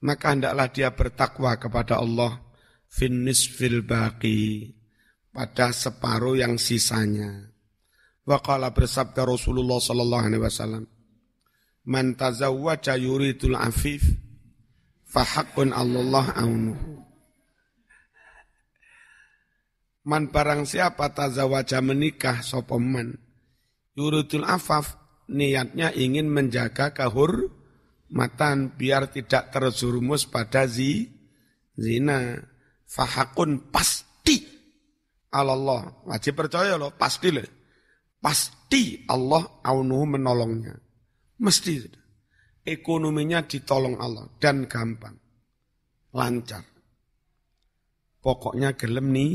maka 0.04 0.26
hendaklah 0.36 0.68
dia 0.68 0.92
bertakwa 0.92 1.56
kepada 1.56 1.98
Allah 1.98 2.36
finis 2.86 3.48
fil 3.48 3.82
baqi 3.82 4.70
pada 5.34 5.74
separuh 5.74 6.38
yang 6.38 6.60
sisanya. 6.60 7.50
Waqala 8.24 8.70
bersabda 8.70 9.26
Rasulullah 9.26 9.80
sallallahu 9.82 10.24
alaihi 10.28 10.44
wasallam, 10.44 10.84
"Man 11.84 12.16
tazawwaja 12.16 12.96
yuridul 12.96 13.56
afif 13.56 14.04
fahaqqun 15.08 15.72
Allah 15.72 16.32
aunuhu." 16.36 17.04
Man 20.04 20.28
barang 20.28 20.68
siapa 20.68 21.16
tazawaja 21.16 21.80
menikah 21.80 22.44
sopeman, 22.44 23.16
yuridul 23.96 24.44
afaf 24.44 25.00
niatnya 25.32 25.96
ingin 25.96 26.28
menjaga 26.28 26.92
kahur 26.92 27.48
matan 28.12 28.76
biar 28.76 29.08
tidak 29.08 29.48
terjerumus 29.48 30.28
pada 30.28 30.68
zi, 30.68 31.08
zina. 31.72 32.36
Fahakun 32.84 33.72
pasti 33.72 34.44
Allah 35.34 36.04
wajib 36.06 36.38
percaya 36.38 36.78
loh 36.78 36.94
pasti 36.94 37.32
loh 37.34 37.42
pasti 38.22 39.02
Allah 39.10 39.42
aunuhu 39.66 40.14
menolongnya 40.14 40.83
mesti 41.44 41.84
ekonominya 42.64 43.44
ditolong 43.44 44.00
Allah 44.00 44.24
dan 44.40 44.64
gampang 44.64 45.14
lancar 46.16 46.64
pokoknya 48.24 48.72
gelem 48.80 49.12
nih 49.12 49.32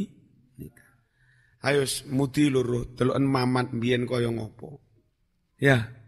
ayo 1.70 1.86
mudi 2.10 2.50
loro 2.50 2.90
deloken 2.98 3.30
mamat 3.30 3.70
biyen 3.78 4.10
kaya 4.10 4.34
ngopo 4.34 4.82
ya 5.62 6.00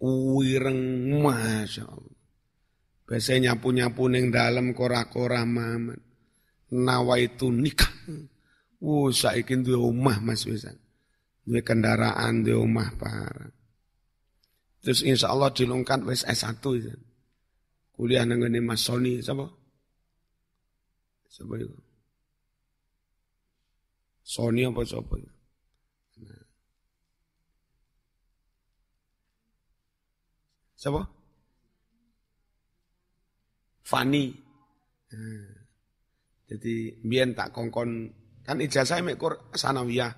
wireng 0.00 1.08
Masya 1.24 1.84
Allah. 1.88 2.16
Biasanya 3.06 3.54
nyapu-nyapu 3.54 4.10
neng 4.10 4.34
dalam 4.34 4.74
kora-kora 4.74 5.46
mamat. 5.46 6.00
Nawa 6.74 7.22
itu 7.22 7.48
nikah. 7.48 7.90
Wuh, 8.82 9.14
saiki 9.14 9.62
duwe 9.62 9.78
omah 9.78 10.18
Mas 10.20 10.44
wisan. 10.44 10.76
Duwe 11.46 11.62
kendaraan, 11.62 12.42
duwe 12.42 12.58
omah 12.58 12.90
parah. 12.98 13.55
Terus 14.86 15.02
insya 15.02 15.34
Allah 15.34 15.50
dilongkat 15.50 16.06
wis 16.06 16.22
S1 16.22 16.62
itu. 16.78 16.94
Kuliah 17.98 18.22
nang 18.22 18.46
Mas 18.62 18.86
Sony, 18.86 19.18
siapa? 19.18 19.50
Siapa 21.26 21.58
itu? 21.58 21.74
Sony 24.22 24.62
apa 24.62 24.86
siapa 24.86 25.14
itu? 25.18 25.32
Siapa? 30.78 31.02
Fani. 33.82 34.24
Hmm. 35.10 35.50
Jadi 36.46 37.02
biyen 37.02 37.34
tak 37.34 37.50
kongkon 37.50 38.06
kan 38.46 38.62
ijazah 38.62 39.02
mekur 39.02 39.50
sanawiyah. 39.50 40.14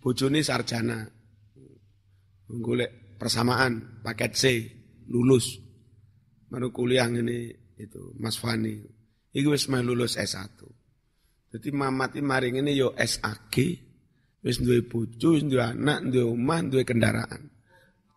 Bojone 0.00 0.40
sarjana. 0.40 1.04
Golek 2.48 3.09
persamaan 3.20 4.00
paket 4.00 4.32
C 4.32 4.42
lulus. 5.12 5.60
Baru 6.48 6.72
kuliah 6.72 7.04
ini 7.12 7.52
itu 7.76 8.16
Mas 8.16 8.40
Fani. 8.40 8.80
Iku 9.36 9.52
wis 9.52 9.68
lulus 9.68 10.16
S1. 10.16 10.64
Jadi 11.50 11.68
mamati 11.70 12.22
maring 12.22 12.62
ini 12.62 12.78
yo 12.78 12.94
SAG, 12.94 13.54
wis 14.42 14.58
duwe 14.58 14.86
bojo, 14.86 15.34
wis 15.34 15.44
duwe 15.46 15.62
anak, 15.62 16.08
duwe 16.10 16.34
omah, 16.34 16.62
duwe 16.66 16.82
kendaraan. 16.82 17.50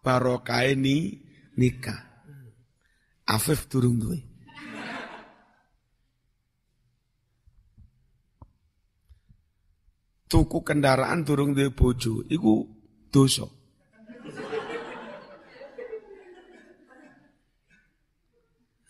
Barokah 0.01 0.69
ini 0.69 1.17
nikah. 1.57 1.97
Afif 3.29 3.69
turun 3.69 3.97
duwe. 3.97 4.19
Tuku 10.29 10.65
kendaraan 10.65 11.21
turun 11.25 11.53
duwe 11.53 11.69
bojo, 11.73 12.25
iku 12.29 12.65
dosa. 13.13 13.45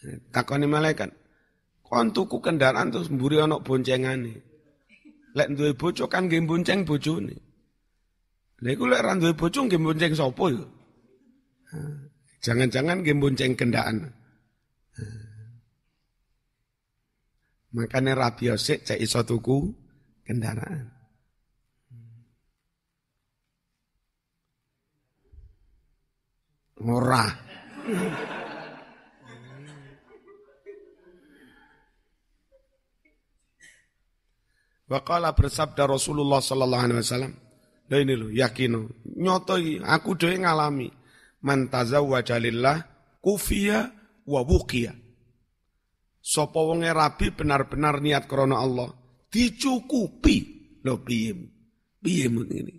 Takoni 0.03 0.67
malaikat, 0.67 1.15
kon 1.79 2.11
tuku 2.11 2.43
kendaraan 2.43 2.91
terus 2.91 3.07
mburi 3.07 3.39
ana 3.39 3.63
boncengane. 3.63 4.33
Lek 5.33 5.49
duwe 5.55 5.71
bojo 5.73 6.05
kan 6.11 6.27
nggih 6.27 6.43
bonceng 6.45 6.83
bojone. 6.83 7.35
Lha 8.61 8.69
iku 8.75 8.85
lek 8.85 9.01
ra 9.01 9.15
duwe 9.15 9.33
bojo 9.33 9.59
nggih 9.65 9.79
bonceng 9.79 10.13
sapa 10.13 10.43
ya? 10.51 10.65
Jangan-jangan 12.43 13.01
game 13.01 13.23
bonceng 13.23 13.55
kendaan. 13.55 14.11
Makanya 17.73 18.13
Rabi 18.13 18.53
Yosek 18.53 18.85
cek 18.85 19.01
iso 19.01 19.25
tuku 19.25 19.73
kendaraan. 20.27 20.93
Murah. 26.83 27.31
Wakala 34.93 35.33
bersabda 35.33 35.89
Rasulullah 35.89 36.37
sallallahu 36.37 36.83
alaihi 36.85 37.01
wasallam, 37.01 37.33
"Lah 37.89 37.97
ini 37.97 38.13
lo 38.13 38.29
yakin 38.29 38.77
nyoto 39.17 39.57
aku 39.81 40.13
dhewe 40.13 40.37
ngalami 40.45 40.93
man 41.41 41.65
tazawwaja 41.73 42.37
lillah 42.37 42.77
kufiya 43.17 43.89
wa 44.29 44.41
wuqiya. 44.45 44.93
Wonge 46.53 46.93
rabi 46.93 47.33
benar-benar 47.33 48.05
niat 48.05 48.29
krana 48.29 48.61
Allah, 48.61 48.93
dicukupi. 49.33 50.37
Lho 50.85 51.01
piye? 51.01 51.31
Piye 52.03 52.27
ngene? 52.29 52.73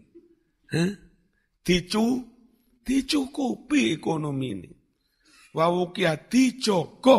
Hah? 0.70 0.92
Dicu 1.64 2.20
dicukupi 2.84 3.96
ekonomi 3.96 4.48
ini. 4.52 4.70
Wa 5.56 5.66
wukia 5.72 6.14
dijogo. 6.30 7.16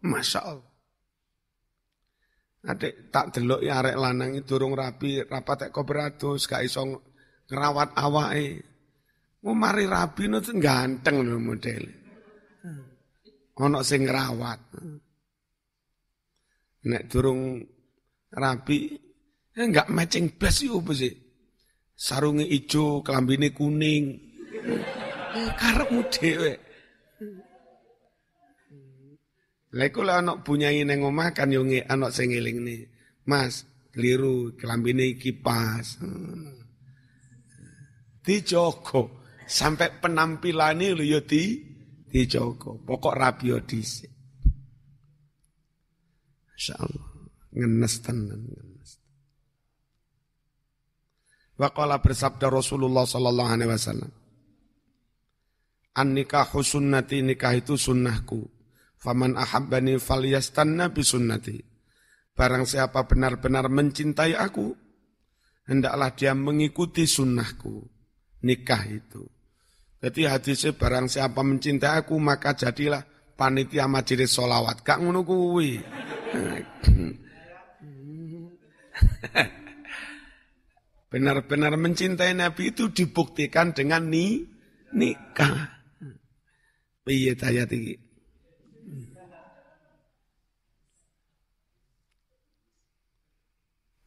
Masya 0.00 0.40
Allah. 0.44 0.69
Adik 2.60 3.08
tak 3.08 3.32
delok 3.32 3.64
ya 3.64 3.80
arek 3.80 3.96
lanang 3.96 4.36
durung 4.44 4.76
rapi, 4.76 5.24
rapat 5.24 5.72
tek 5.72 5.76
beratus, 5.80 6.44
gak 6.44 6.60
iso 6.60 6.84
ngerawat 7.48 7.96
awake. 7.96 8.48
Mau 9.40 9.56
mari 9.56 9.88
rapi 9.88 10.28
nu 10.28 10.44
ganteng 10.44 11.24
lho 11.24 11.40
model. 11.40 11.84
Ono 13.56 13.80
sing 13.80 14.04
ngerawat. 14.04 14.60
Nek 16.84 17.02
durung 17.08 17.64
rapi, 18.28 18.78
ya 19.56 19.64
enggak 19.64 19.88
matching 19.88 20.36
best 20.36 20.68
yo 20.68 20.84
apa 20.84 20.92
sih? 20.92 21.12
Sarunge 21.96 22.44
ijo, 22.44 23.00
kelambine 23.00 23.52
kuning. 23.56 24.04
Karepmu 25.56 26.00
dhewe. 26.12 26.52
Lha 29.70 29.86
iku 29.86 30.02
lek 30.02 30.18
ana 30.18 30.32
bunyahi 30.42 30.82
ning 30.82 31.06
omah 31.06 31.30
kan 31.30 31.54
yo 31.54 31.62
ana 31.62 32.10
sing 32.10 32.34
ngelingne. 32.34 32.90
Mas, 33.30 33.62
keliru 33.94 34.58
kelambine 34.58 35.14
kipas. 35.14 36.02
Dijogo 38.26 39.22
sampai 39.46 40.02
penampilane 40.02 40.90
lho 40.98 41.04
yo 41.06 41.20
di 41.22 41.62
dijogo. 42.10 42.82
Pokok 42.82 43.14
rapi 43.14 43.54
yo 43.54 43.62
dhisik. 43.62 44.10
Insyaallah 46.58 47.08
ngenes 47.54 47.94
tenan. 48.02 48.42
Waqala 51.60 52.00
bersabda 52.02 52.50
Rasulullah 52.50 53.04
sallallahu 53.06 53.50
alaihi 53.54 53.70
wasallam. 53.70 54.12
An 55.94 56.16
nikahu 56.16 56.64
sunnati 56.64 57.22
nikah 57.22 57.54
itu 57.54 57.76
sunnahku 57.76 58.59
Faman 59.00 59.32
ahabbani 59.40 59.96
falyastanna 59.96 60.92
bisunnati. 60.92 61.56
Barang 62.36 62.68
siapa 62.68 63.08
benar-benar 63.08 63.72
mencintai 63.72 64.36
aku, 64.36 64.76
hendaklah 65.64 66.12
dia 66.12 66.36
mengikuti 66.36 67.08
sunnahku. 67.08 67.88
Nikah 68.44 68.84
itu. 68.88 69.24
Jadi 70.00 70.24
hadisnya 70.24 70.72
barang 70.72 71.12
siapa 71.12 71.40
mencintai 71.44 72.04
aku, 72.04 72.16
maka 72.16 72.56
jadilah 72.56 73.04
panitia 73.36 73.84
majelis 73.88 74.32
solawat. 74.32 74.80
Gak 74.84 75.00
ngono. 75.00 75.24
Benar-benar 81.10 81.74
mencintai 81.76 82.32
Nabi 82.36 82.70
itu 82.72 82.88
dibuktikan 82.92 83.72
dengan 83.76 84.08
ni 84.08 84.44
nikah. 84.92 85.68
Piye 87.04 87.34
tayat? 87.36 87.72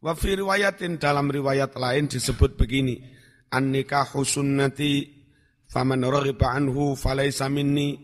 Wa 0.03 0.11
fi 0.19 0.35
riwayatin 0.35 0.99
dalam 0.99 1.31
riwayat 1.31 1.79
lain 1.79 2.11
disebut 2.11 2.59
begini. 2.59 2.99
An 3.55 3.71
nikahu 3.71 4.27
sunnati 4.27 5.07
faman 5.71 6.03
raghiba 6.03 6.51
anhu 6.51 6.99
falaysa 6.99 7.47
minni. 7.47 8.03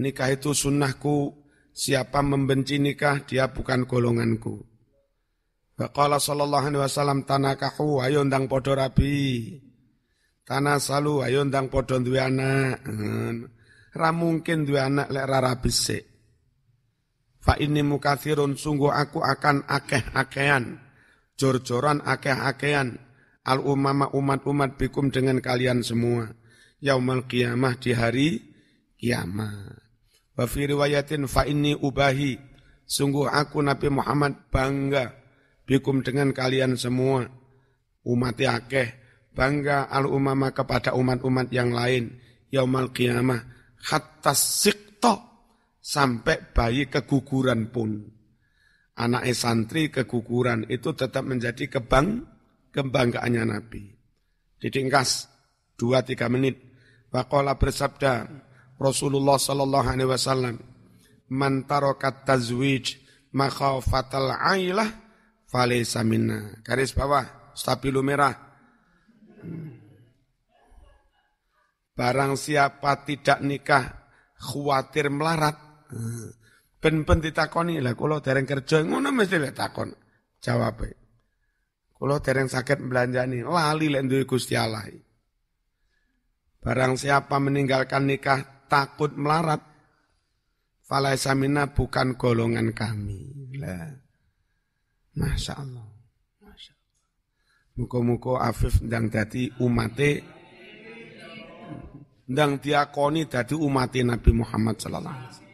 Nikah 0.00 0.32
itu 0.32 0.56
sunnahku. 0.56 1.44
Siapa 1.74 2.24
membenci 2.24 2.80
nikah 2.80 3.28
dia 3.28 3.52
bukan 3.52 3.84
golonganku. 3.84 4.56
Wa 5.76 5.92
qala 5.92 6.16
sallallahu 6.16 6.64
alaihi 6.70 6.80
wasallam 6.80 7.28
tanakahu 7.28 8.00
ayo 8.00 8.24
ndang 8.24 8.48
padha 8.48 8.88
rabi. 8.88 9.52
Tanah 10.48 10.80
salu 10.80 11.20
ayo 11.20 11.44
ndang 11.44 11.68
padha 11.68 12.00
duwe 12.00 12.24
anak. 12.24 12.88
Ra 13.92 14.16
mungkin 14.16 14.64
duwe 14.64 14.80
anak 14.80 15.12
lek 15.12 15.26
ra 15.28 15.52
sik. 15.68 16.08
Fa 17.42 17.58
inni 17.60 17.84
mukathirun 17.84 18.56
sungguh 18.56 18.88
aku 18.88 19.20
akan 19.20 19.68
akeh-akehan 19.68 20.83
jor-joran 21.38 22.02
akeh-akehan. 22.02 22.98
Al 23.44 23.60
umama 23.60 24.08
umat-umat 24.16 24.80
bikum 24.80 25.12
dengan 25.12 25.36
kalian 25.44 25.84
semua. 25.84 26.32
Yaumal 26.80 27.28
qiyamah 27.28 27.76
di 27.76 27.92
hari 27.92 28.28
kiamat. 28.96 29.84
Wa 30.32 30.48
fi 30.48 30.64
riwayatin 30.64 31.28
fa 31.28 31.44
inni 31.44 31.76
ubahi. 31.76 32.40
Sungguh 32.84 33.28
aku 33.28 33.60
Nabi 33.60 33.88
Muhammad 33.92 34.48
bangga 34.48 35.12
bikum 35.68 36.00
dengan 36.00 36.32
kalian 36.32 36.80
semua. 36.80 37.28
Umat 38.04 38.40
akeh 38.40 38.88
bangga 39.36 39.92
al 39.92 40.08
umama 40.08 40.52
kepada 40.56 40.96
umat-umat 40.96 41.52
yang 41.52 41.72
lain. 41.72 42.16
Yaumal 42.48 42.96
qiyamah 42.96 43.44
hatta 43.84 44.32
sikto 44.32 45.20
sampai 45.84 46.48
bayi 46.56 46.88
keguguran 46.88 47.68
pun 47.68 48.14
anak 48.94 49.26
santri 49.34 49.90
keguguran 49.90 50.66
itu 50.70 50.94
tetap 50.94 51.26
menjadi 51.26 51.66
kebang 51.66 52.22
kebanggaannya 52.70 53.42
Nabi. 53.46 53.82
Didingkas 54.58 55.30
dua 55.78 56.02
tiga 56.02 56.30
menit. 56.30 56.58
Wakola 57.14 57.54
bersabda 57.54 58.26
Rasulullah 58.74 59.38
Sallallahu 59.38 59.86
Alaihi 59.86 60.10
Wasallam, 60.10 60.56
"Man 61.30 61.62
tarokat 61.62 62.26
tazwij 62.26 62.98
makhafatal 63.30 64.34
ailah 64.34 64.90
falaysa 65.46 66.02
minna." 66.02 66.58
Garis 66.66 66.90
bawah, 66.90 67.54
stabilu 67.54 68.02
merah. 68.02 68.34
Barang 71.94 72.34
siapa 72.34 73.06
tidak 73.06 73.38
nikah 73.46 74.10
khawatir 74.34 75.06
melarat, 75.14 75.54
Ben-ben 76.84 77.24
ditakoni 77.24 77.80
lah 77.80 77.96
kula 77.96 78.20
dereng 78.20 78.44
kerja 78.44 78.84
ngono 78.84 79.08
mesti 79.08 79.40
lek 79.40 79.56
takon. 79.56 79.88
Jawab. 80.44 80.84
Kula 81.96 82.20
dereng 82.20 82.52
sakit 82.52 82.76
belanjani, 82.84 83.40
lali 83.40 83.88
lek 83.88 84.04
duwe 84.04 84.28
Gusti 84.28 84.52
Allah. 84.52 84.84
Barang 86.60 87.00
siapa 87.00 87.40
meninggalkan 87.40 88.04
nikah 88.04 88.68
takut 88.68 89.16
melarat, 89.16 89.64
falaisa 90.84 91.32
minna 91.32 91.72
bukan 91.72 92.20
golongan 92.20 92.76
kami. 92.76 93.56
Lah. 93.56 93.88
Masya 95.16 95.56
Allah. 95.56 95.88
Masya 96.44 96.72
Allah. 96.76 97.00
Muka-muka 97.80 98.44
Afif 98.44 98.84
ndang 98.84 99.08
dadi 99.08 99.48
umate 99.56 100.20
ndang 102.28 102.60
diakoni 102.60 103.24
dadi 103.24 103.56
umate 103.56 104.04
Nabi 104.04 104.30
Muhammad 104.36 104.76
sallallahu 104.76 105.16
alaihi 105.16 105.28
wasallam. 105.32 105.53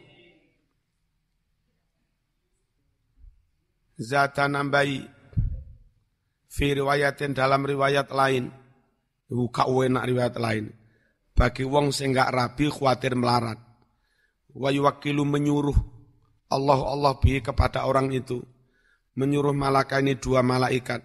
Zata 3.99 4.47
nambahi. 4.47 5.03
Fi 6.51 6.67
riwayatin 6.75 7.31
dalam 7.31 7.63
riwayat 7.63 8.11
lain. 8.11 8.51
Buka 9.31 9.63
enak 9.67 10.03
riwayat 10.03 10.35
lain. 10.35 10.75
Bagi 11.31 11.63
wong 11.63 11.95
sing 11.95 12.11
gak 12.11 12.35
rabi 12.35 12.67
khawatir 12.67 13.15
melarat. 13.15 13.57
Wa 14.51 14.67
yuwakilu 14.67 15.23
menyuruh 15.23 15.79
Allah 16.51 16.79
Allah 16.83 17.15
bi 17.15 17.39
kepada 17.39 17.87
orang 17.87 18.11
itu. 18.11 18.43
Menyuruh 19.15 19.55
malaikat 19.55 20.03
ini 20.03 20.19
dua 20.19 20.43
malaikat. 20.43 20.99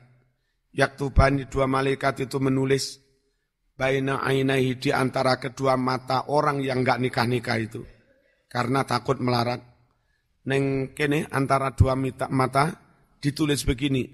Yaktubani 0.74 1.46
dua 1.46 1.70
malaikat 1.70 2.26
itu 2.26 2.42
menulis 2.42 2.98
baina 3.78 4.24
ainahi 4.26 4.76
di 4.76 4.90
antara 4.90 5.38
kedua 5.38 5.78
mata 5.78 6.26
orang 6.26 6.58
yang 6.64 6.82
gak 6.82 6.98
nikah-nikah 6.98 7.58
itu. 7.62 7.86
Karena 8.50 8.82
takut 8.82 9.22
melarat 9.22 9.75
neng 10.46 10.94
kene 10.94 11.26
antara 11.28 11.74
dua 11.74 11.98
mata 12.30 12.64
ditulis 13.18 13.66
begini, 13.66 14.06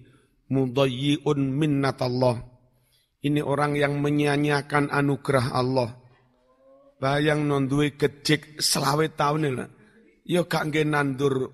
mudayyi'un 0.48 1.40
minnatallah. 1.40 2.36
Ini 3.22 3.38
orang 3.38 3.78
yang 3.78 4.02
menyanyiakan 4.02 4.90
anugerah 4.90 5.54
Allah. 5.54 5.90
Bayang 6.98 7.46
nondui 7.46 7.94
kecik 7.94 8.58
selawe 8.58 9.06
tahun 9.14 9.54
ini. 9.54 9.66
Yo 10.26 10.46
gak 10.46 10.70
nge 10.70 10.82
nandur 10.86 11.50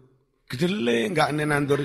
gedele, 0.49 1.13
gak 1.13 1.33
nandur. 1.37 1.85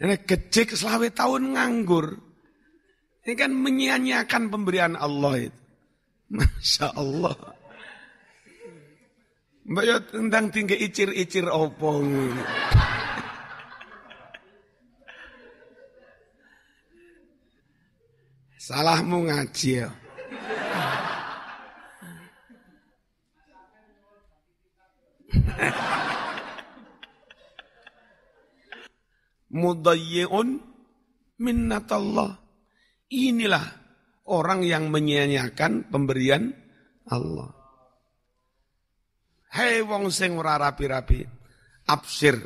Ini 0.00 0.14
kecik 0.26 0.74
selawe 0.74 1.06
tahun 1.14 1.54
nganggur. 1.54 2.06
Ini 3.22 3.34
kan 3.36 3.52
menyanyiakan 3.52 4.42
pemberian 4.50 4.94
Allah 4.98 5.46
itu. 5.46 5.58
Masya 6.34 6.88
Allah. 6.94 7.59
Mbak 9.70 9.84
yo 9.86 9.96
tendang 10.02 10.50
tinggi 10.50 10.74
icir-icir 10.82 11.46
opo. 11.46 12.02
Salahmu 18.58 19.30
ngaji 19.30 19.70
ya. 19.78 19.94
Mudayyun 29.54 30.58
minnatallah. 31.38 32.42
Inilah 33.06 33.66
orang 34.26 34.66
yang 34.66 34.90
menyia-nyiakan 34.90 35.94
pemberian 35.94 36.50
Allah. 37.06 37.59
Hei 39.50 39.82
wong 39.82 40.14
sing 40.14 40.38
ora 40.38 40.54
rapi-rapi, 40.54 41.26
absir, 41.90 42.38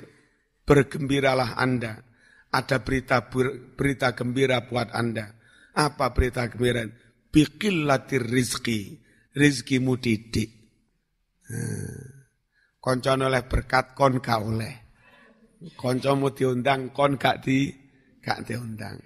bergembiralah 0.65 1.53
Anda. 1.61 2.01
Ada 2.49 2.81
berita 2.81 3.29
berita 3.77 4.17
gembira 4.17 4.65
buat 4.65 4.89
Anda. 4.95 5.29
Apa 5.77 6.17
berita 6.17 6.49
gembira? 6.49 6.87
Biqillatir 7.29 8.25
rizki. 8.25 8.97
Rizkimu 9.35 9.99
didik. 9.99 10.51
Hmm. 11.51 12.15
Koncon 12.79 13.27
oleh 13.27 13.43
berkat 13.45 13.93
kon 13.99 14.23
gak 14.23 14.41
oleh. 14.41 14.75
Koncomu 15.75 16.31
diundang 16.31 16.95
kon 16.95 17.19
gak 17.19 17.43
di 17.43 17.69
gak 18.23 18.47
diundang. 18.47 18.97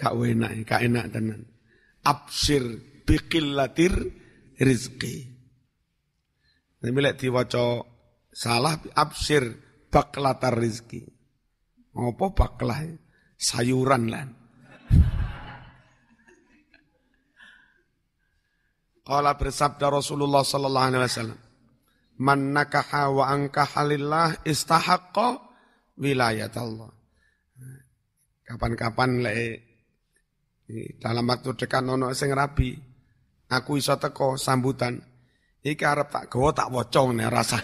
Gak 0.00 0.14
enak, 0.16 0.64
gak 0.64 0.80
enak 0.80 1.06
tenan. 1.12 1.44
Absir 2.08 2.64
biqillatir 3.04 3.92
rizki. 4.60 5.24
Ini 6.80 6.96
lek 6.96 7.20
diwaca 7.20 7.84
salah 8.32 8.80
absir 8.96 9.44
baklatar 9.88 10.56
rizki. 10.56 11.04
Apa 11.96 12.32
baklah? 12.32 12.80
Sayuran 13.40 14.12
lah. 14.12 14.28
Qala 19.08 19.32
bersabda 19.34 19.88
Rasulullah 19.88 20.44
sallallahu 20.44 20.86
alaihi 20.92 21.08
wasallam, 21.08 21.40
"Man 22.20 22.52
nakaha 22.52 23.08
wa 23.08 23.32
ankaha 23.32 23.80
lillah 23.88 24.44
istahaqqa 24.44 25.40
wilayat 25.96 26.52
Allah." 26.60 26.92
Kapan-kapan 28.44 29.24
lek 29.24 29.64
dalam 31.00 31.24
waktu 31.26 31.56
dekat 31.56 31.82
nono 31.82 32.12
sing 32.14 32.30
rabi, 32.30 32.78
aku 33.50 33.82
iso 33.82 33.98
teko 33.98 34.38
sambutan. 34.38 35.02
Iki 35.60 35.84
arep 35.84 36.08
tak 36.08 36.32
gawa 36.32 36.56
tak 36.56 36.70
wocong 36.72 37.18
nih 37.20 37.28
rasa. 37.28 37.58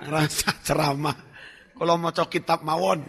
Rasa 0.00 0.50
ceramah. 0.60 1.16
Kalau 1.76 1.96
mau 1.96 2.12
kitab 2.12 2.60
mawon. 2.60 3.00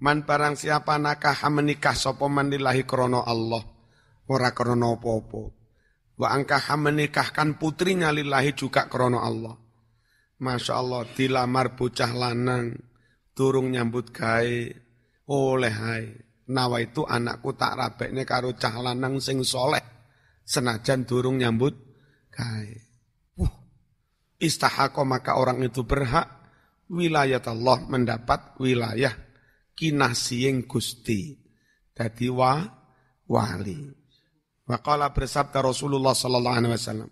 Man 0.00 0.24
barang 0.24 0.56
siapa 0.56 0.96
nakah 0.96 1.44
menikah 1.52 1.92
sapa 1.92 2.24
man 2.24 2.48
lillahi 2.48 2.88
krana 2.88 3.20
Allah 3.20 3.60
ora 4.32 4.54
krana 4.56 4.96
apa-apa. 4.96 5.42
Wa 6.16 6.32
angkah 6.32 6.62
menikahkan 6.78 7.60
putrinya 7.60 8.08
lillahi 8.08 8.56
juga 8.56 8.88
krana 8.88 9.20
Allah. 9.20 9.69
Masya 10.40 10.72
Allah 10.72 11.04
dilamar 11.12 11.76
bocah 11.76 12.16
lanang 12.16 12.72
turung 13.36 13.68
nyambut 13.72 14.08
gawe 14.08 14.58
oleh 15.28 15.74
hai. 15.74 16.04
Nawa 16.50 16.82
itu 16.82 17.06
anakku 17.06 17.54
tak 17.54 17.78
rabekne 17.78 18.26
karo 18.26 18.56
cah 18.58 18.74
lanang 18.82 19.22
sing 19.22 19.44
soleh 19.46 19.84
senajan 20.42 21.06
durung 21.06 21.38
nyambut 21.38 21.76
gawe. 22.32 22.72
Uh, 23.38 23.52
istahako 24.42 25.06
maka 25.06 25.38
orang 25.38 25.62
itu 25.62 25.86
berhak 25.86 26.26
wilayah 26.90 27.38
Allah 27.46 27.86
mendapat 27.86 28.58
wilayah 28.58 29.14
kinasiyeng 29.78 30.66
Gusti. 30.66 31.38
Dadi 31.94 32.32
wa 32.32 32.64
wali. 33.30 33.78
Waqala 34.66 35.12
bersabda 35.14 35.62
Rasulullah 35.62 36.16
sallallahu 36.16 36.56
alaihi 36.58 36.74
wasallam, 36.74 37.10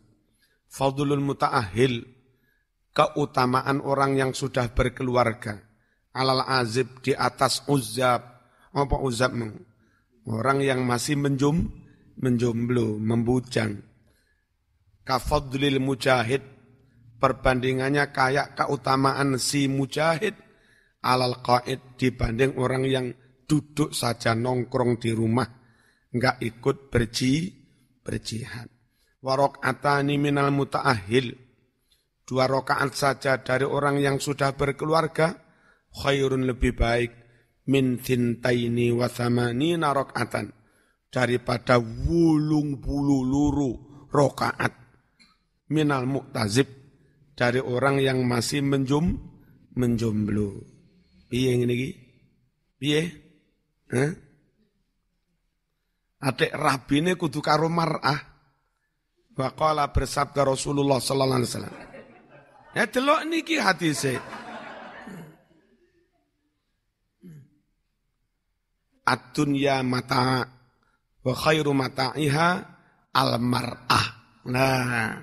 "Fadlul 0.66 1.22
mutaahil 1.22 2.17
keutamaan 2.98 3.78
orang 3.78 4.18
yang 4.18 4.30
sudah 4.34 4.74
berkeluarga. 4.74 5.62
Alal 6.10 6.42
azib 6.42 6.98
di 6.98 7.14
atas 7.14 7.62
uzab. 7.70 8.42
Apa 8.74 8.96
uzab 8.98 9.38
orang 10.26 10.58
yang 10.60 10.82
masih 10.82 11.14
menjum 11.14 11.70
menjomblo 12.18 12.98
membujang. 12.98 13.78
Kafadlil 15.06 15.78
mujahid. 15.78 16.42
Perbandingannya 17.18 18.10
kayak 18.10 18.58
keutamaan 18.58 19.38
si 19.38 19.70
mujahid. 19.70 20.34
Alal 20.98 21.38
qaid 21.46 21.94
dibanding 21.94 22.58
orang 22.58 22.82
yang 22.82 23.06
duduk 23.48 23.96
saja 23.96 24.36
nongkrong 24.36 25.00
di 25.00 25.10
rumah, 25.16 25.48
enggak 26.12 26.36
ikut 26.44 26.92
berji, 26.92 27.48
berjihad. 28.04 28.68
Warok 29.24 29.64
atani 29.64 30.20
minal 30.20 30.52
muta'ahil, 30.52 31.47
dua 32.28 32.44
rokaat 32.44 32.92
saja 32.92 33.40
dari 33.40 33.64
orang 33.64 33.96
yang 33.96 34.20
sudah 34.20 34.52
berkeluarga, 34.52 35.32
khairun 35.96 36.44
lebih 36.44 36.76
baik 36.76 37.10
min 37.72 37.96
thintaini 37.96 38.92
wa 38.92 39.08
thamanina 39.08 39.96
rokatan 39.96 40.52
daripada 41.08 41.80
wulung 41.80 42.76
bulu 42.76 43.24
luru 43.24 43.72
rokaat 44.12 44.76
minal 45.72 46.04
muktazib 46.04 46.68
dari 47.32 47.64
orang 47.64 47.96
yang 47.96 48.24
masih 48.28 48.60
menjum 48.60 49.16
menjomblo. 49.72 50.64
Piye 51.28 51.54
ngene 51.56 51.74
iki? 51.76 51.90
Piye? 52.80 53.00
Adik 56.18 56.50
rabine 56.50 57.14
kudu 57.14 57.38
karo 57.38 57.70
mar'ah. 57.70 58.20
Wa 59.38 59.54
bersabda 59.86 60.42
Rasulullah 60.42 60.98
sallallahu 60.98 61.38
alaihi 61.38 61.52
wasallam. 61.54 61.87
Ya 62.76 62.84
delok 62.84 63.24
niki 63.24 63.56
hadise. 63.56 64.20
Ad-dunya 69.08 69.80
mata 69.80 70.44
wa 71.24 71.32
khairu 71.32 71.72
mata'iha 71.72 72.48
al 73.16 73.40
mar'ah. 73.40 74.06
Nah, 74.48 75.20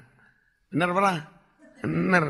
benar 0.73 0.89
benar? 0.89 1.17
Benar. 1.85 2.25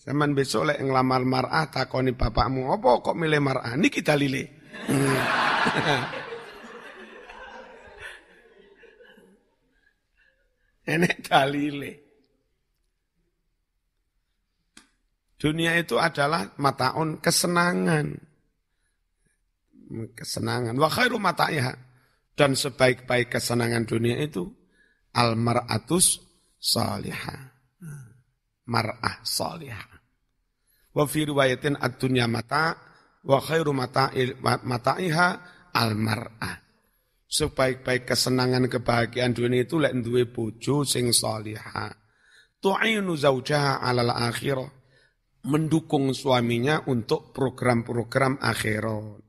Zaman 0.00 0.32
besok 0.32 0.72
lek 0.72 0.80
ngelamar 0.80 1.28
mar'ah 1.28 1.68
takoni 1.68 2.16
bapakmu, 2.16 2.72
apa 2.72 3.04
kok 3.04 3.20
milih 3.20 3.44
mar'ah? 3.44 3.76
Niki 3.76 4.00
dalile. 4.00 4.48
Enek 10.88 11.20
dalile. 11.20 12.09
Dunia 15.40 15.72
itu 15.80 15.96
adalah 15.96 16.52
mataun 16.60 17.16
kesenangan. 17.16 18.12
Kesenangan. 20.12 20.76
Wa 20.76 20.92
khairu 20.92 21.16
mata'iha. 21.16 21.72
Dan 22.36 22.52
sebaik-baik 22.52 23.32
kesenangan 23.32 23.88
dunia 23.88 24.20
itu 24.20 24.44
al 25.16 25.34
mar'atus 25.40 26.20
salihah 26.60 27.50
mar'ah 28.70 29.18
salihah. 29.26 29.98
Wa 30.94 31.04
fi 31.10 31.26
riwayatin 31.26 31.74
ad-dunya 31.74 32.30
mata 32.30 32.78
wa 33.26 33.38
khairu 33.42 33.74
mata'iha 33.74 35.28
al-mar'ah. 35.74 36.56
Sebaik-baik 37.30 38.10
kesenangan 38.10 38.66
kebahagiaan 38.66 39.34
dunia 39.34 39.62
itu 39.62 39.78
lek 39.78 39.94
duwe 40.02 40.26
bojo 40.30 40.82
sing 40.82 41.14
salihah. 41.14 41.94
Tu'inu 42.58 43.14
zaujaha 43.14 43.82
'alal 43.82 44.14
akhirah. 44.14 44.70
Mendukung 45.40 46.12
suaminya 46.12 46.84
untuk 46.84 47.32
program-program 47.32 48.44
akhirat. 48.44 49.24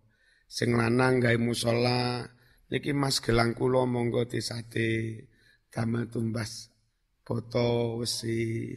Sing 0.52 0.76
lanang 0.76 1.24
gawe 1.24 1.40
musala, 1.40 2.28
niki 2.68 2.92
Mas 2.92 3.24
gelang 3.24 3.56
kula 3.56 3.88
monggo 3.88 4.28
disate 4.28 5.24
damel 5.72 6.12
tumbas 6.12 6.68
foto 7.24 8.04
wesi. 8.04 8.76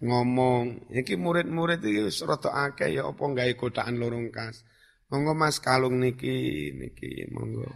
ngomong 0.00 0.88
iki 0.96 1.12
murid-murid 1.20 1.84
iki 1.84 2.08
wis 2.08 2.24
rada 2.24 2.48
akeh 2.72 2.96
ya 2.96 3.12
apa 3.12 3.20
gawe 3.20 3.52
kotakan 3.52 4.00
lorong 4.00 4.32
kas 4.32 4.64
monggo 5.12 5.36
Mas 5.36 5.60
kalung 5.60 6.00
niki 6.00 6.72
niki 6.72 7.28
monggo 7.28 7.68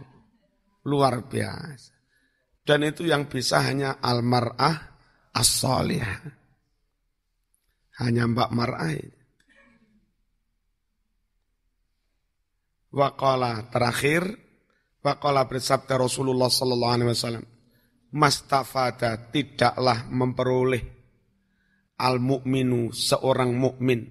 luar 0.85 1.25
biasa 1.25 1.93
dan 2.65 2.79
itu 2.85 3.05
yang 3.05 3.29
bisa 3.29 3.61
hanya 3.61 3.97
almar'ah 4.01 4.75
as-salihah 5.35 6.45
hanya 7.95 8.27
Mbak 8.27 8.49
Mar'ah. 8.51 8.91
Waqala 12.95 13.67
terakhir 13.71 14.23
Waqala 15.05 15.45
bersabda 15.45 16.01
Rasulullah 16.01 16.49
sallallahu 16.49 16.93
alaihi 16.97 17.09
wasallam 17.13 17.45
mastafada 18.09 19.29
tidaklah 19.29 20.09
memperoleh 20.09 20.81
al 22.01 22.17
mukminu 22.17 22.89
seorang 22.89 23.53
mukmin 23.53 24.01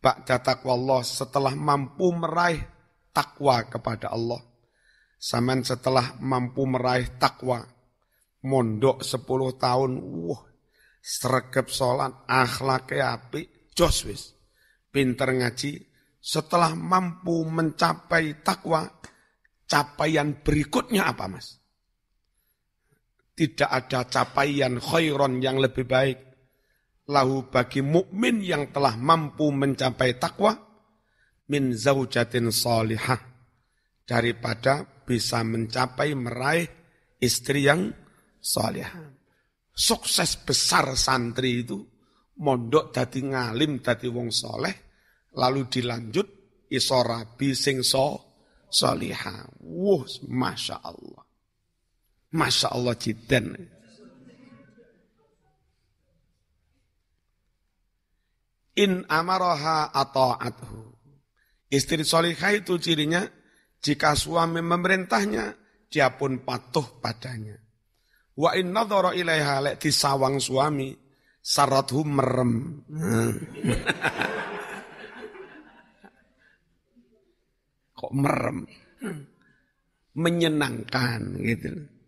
ba'da 0.00 0.40
Allah 0.64 1.04
setelah 1.04 1.52
mampu 1.52 2.08
meraih 2.16 2.64
takwa 3.12 3.60
kepada 3.68 4.08
Allah. 4.08 4.40
Saman 5.18 5.66
setelah 5.66 6.14
mampu 6.22 6.62
meraih 6.62 7.18
takwa, 7.18 7.58
mondok 8.46 9.02
10 9.02 9.58
tahun, 9.58 9.92
wah, 9.98 10.46
sregep 11.02 11.66
sholat, 11.66 12.22
akhlaknya 12.30 13.18
api, 13.18 13.74
jos 13.74 14.06
wis. 14.06 14.38
Pinter 14.94 15.34
ngaji, 15.34 15.74
setelah 16.22 16.78
mampu 16.78 17.42
mencapai 17.50 18.46
takwa, 18.46 18.86
capaian 19.66 20.38
berikutnya 20.38 21.10
apa 21.10 21.26
mas? 21.26 21.58
Tidak 23.34 23.70
ada 23.70 24.06
capaian 24.06 24.78
khairon 24.78 25.42
yang 25.42 25.58
lebih 25.58 25.86
baik. 25.86 26.18
Lahu 27.10 27.50
bagi 27.50 27.82
mukmin 27.82 28.42
yang 28.42 28.70
telah 28.70 28.94
mampu 28.94 29.50
mencapai 29.50 30.18
takwa, 30.18 30.54
min 31.50 31.74
zaujatin 31.74 32.50
salihah. 32.50 33.37
Daripada 34.08 35.04
bisa 35.04 35.44
mencapai 35.44 36.16
meraih 36.16 36.64
istri 37.20 37.68
yang 37.68 37.92
salihah. 38.40 39.12
Sukses 39.68 40.40
besar 40.40 40.96
santri 40.96 41.60
itu, 41.60 41.76
mondok 42.40 42.88
dadi 42.88 43.20
ngalim 43.20 43.84
dadi 43.84 44.08
wong 44.08 44.32
soleh, 44.32 44.74
lalu 45.36 45.68
dilanjut 45.68 46.28
iso 46.72 46.98
rabi 47.04 47.52
sing 47.52 47.84
so 47.84 48.16
salihah. 48.72 49.44
Wuh, 49.60 50.08
Masya 50.24 50.76
Allah. 50.80 51.22
Masya 52.32 52.68
Allah 52.72 52.94
jiden. 52.96 53.46
In 58.78 59.04
amaroha 59.10 59.90
ata'athu. 59.90 60.96
Istri 61.68 62.02
solihah 62.06 62.56
itu 62.56 62.80
cirinya, 62.80 63.20
jika 63.78 64.14
suami 64.14 64.62
memerintahnya, 64.62 65.54
dia 65.88 66.10
pun 66.14 66.38
patuh 66.44 66.84
padanya. 67.00 67.56
Wa 68.38 68.54
in 68.54 68.72
nadhara 68.74 69.14
ilaiha 69.14 69.60
lek 69.64 69.80
disawang 69.82 70.38
suami, 70.38 70.96
sarathu 71.42 72.04
merem. 72.06 72.84
Kok 77.98 78.12
merem? 78.14 78.66
Menyenangkan 80.18 81.22
gitu 81.42 81.98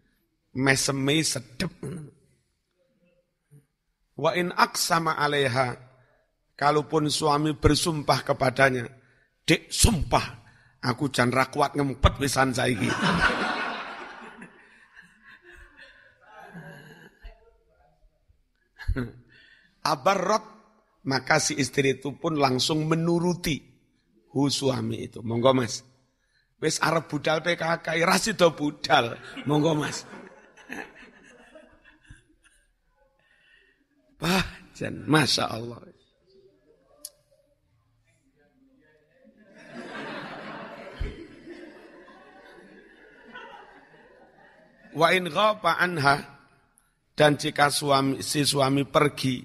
mesemi 0.56 1.22
sedep. 1.22 1.70
Wa 4.20 4.36
in 4.36 4.52
aksama 4.52 5.16
alaiha, 5.16 5.78
kalaupun 6.58 7.08
suami 7.08 7.56
bersumpah 7.56 8.20
kepadanya, 8.26 8.84
dek 9.46 9.72
sumpah, 9.72 10.39
aku 10.80 11.12
jan 11.12 11.28
rakwat 11.32 11.76
ngempet 11.76 12.14
wisan 12.20 12.56
saiki. 12.56 12.88
Abarrot, 19.80 20.44
maka 21.08 21.40
si 21.40 21.56
istri 21.56 21.96
itu 21.96 22.16
pun 22.20 22.36
langsung 22.36 22.84
menuruti 22.84 23.56
hu 24.34 24.48
suami 24.50 25.08
itu. 25.08 25.24
Monggo 25.24 25.56
mas. 25.56 25.84
Wis 26.60 26.76
arep 26.84 27.08
budal 27.08 27.40
PKK, 27.40 28.04
rasido 28.04 28.52
budal. 28.52 29.16
Monggo 29.48 29.72
mas. 29.72 30.04
Bahjan, 34.20 35.08
Masya 35.08 35.48
Allah. 35.48 35.80
Wa 44.90 45.14
in 45.14 45.30
anha 45.30 46.16
dan 47.14 47.38
jika 47.38 47.70
suami 47.70 48.26
si 48.26 48.42
suami 48.42 48.82
pergi 48.88 49.44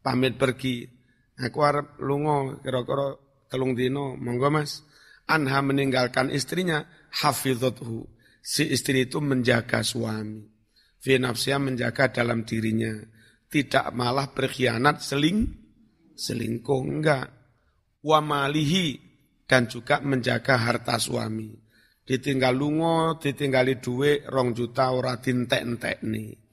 pamit 0.00 0.40
pergi 0.40 0.88
aku 1.36 1.58
harap 1.60 2.00
lungo 2.00 2.56
kira-kira 2.64 3.18
telung 3.52 3.76
dino 3.76 4.16
monggo 4.16 4.48
Mas. 4.48 4.82
Anha 5.24 5.64
meninggalkan 5.64 6.28
istrinya 6.28 6.84
hafizathu. 7.08 8.04
Si 8.44 8.68
istri 8.68 9.08
itu 9.08 9.24
menjaga 9.24 9.80
suami. 9.80 10.44
Fi 11.00 11.16
menjaga 11.16 12.12
dalam 12.12 12.44
dirinya. 12.44 12.92
Tidak 13.48 13.88
malah 13.96 14.28
berkhianat 14.28 15.00
seling 15.00 15.48
selingkuh 16.12 16.82
enggak. 16.84 17.32
Wa 18.04 18.20
malihi 18.20 19.00
dan 19.48 19.64
juga 19.64 20.04
menjaga 20.04 20.60
harta 20.60 21.00
suami 21.00 21.63
ditinggal 22.04 22.54
lungo 22.54 23.16
ditinggali 23.16 23.80
duit 23.80 24.28
rong 24.28 24.52
juta 24.52 24.92
ora 24.92 25.16
dintek-entek 25.16 26.04
nih 26.04 26.44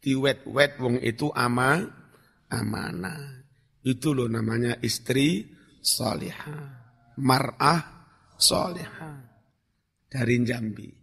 diwet-wet 0.00 0.80
wong 0.80 0.96
itu 1.04 1.28
ama 1.30 1.84
amanah. 2.50 3.44
Itu 3.80 4.12
loh 4.12 4.28
namanya 4.28 4.76
istri 4.80 5.44
salihah 5.80 6.80
mar'ah 7.20 7.80
salihah. 8.36 9.28
Dari 10.10 10.36
Jambi 10.42 10.99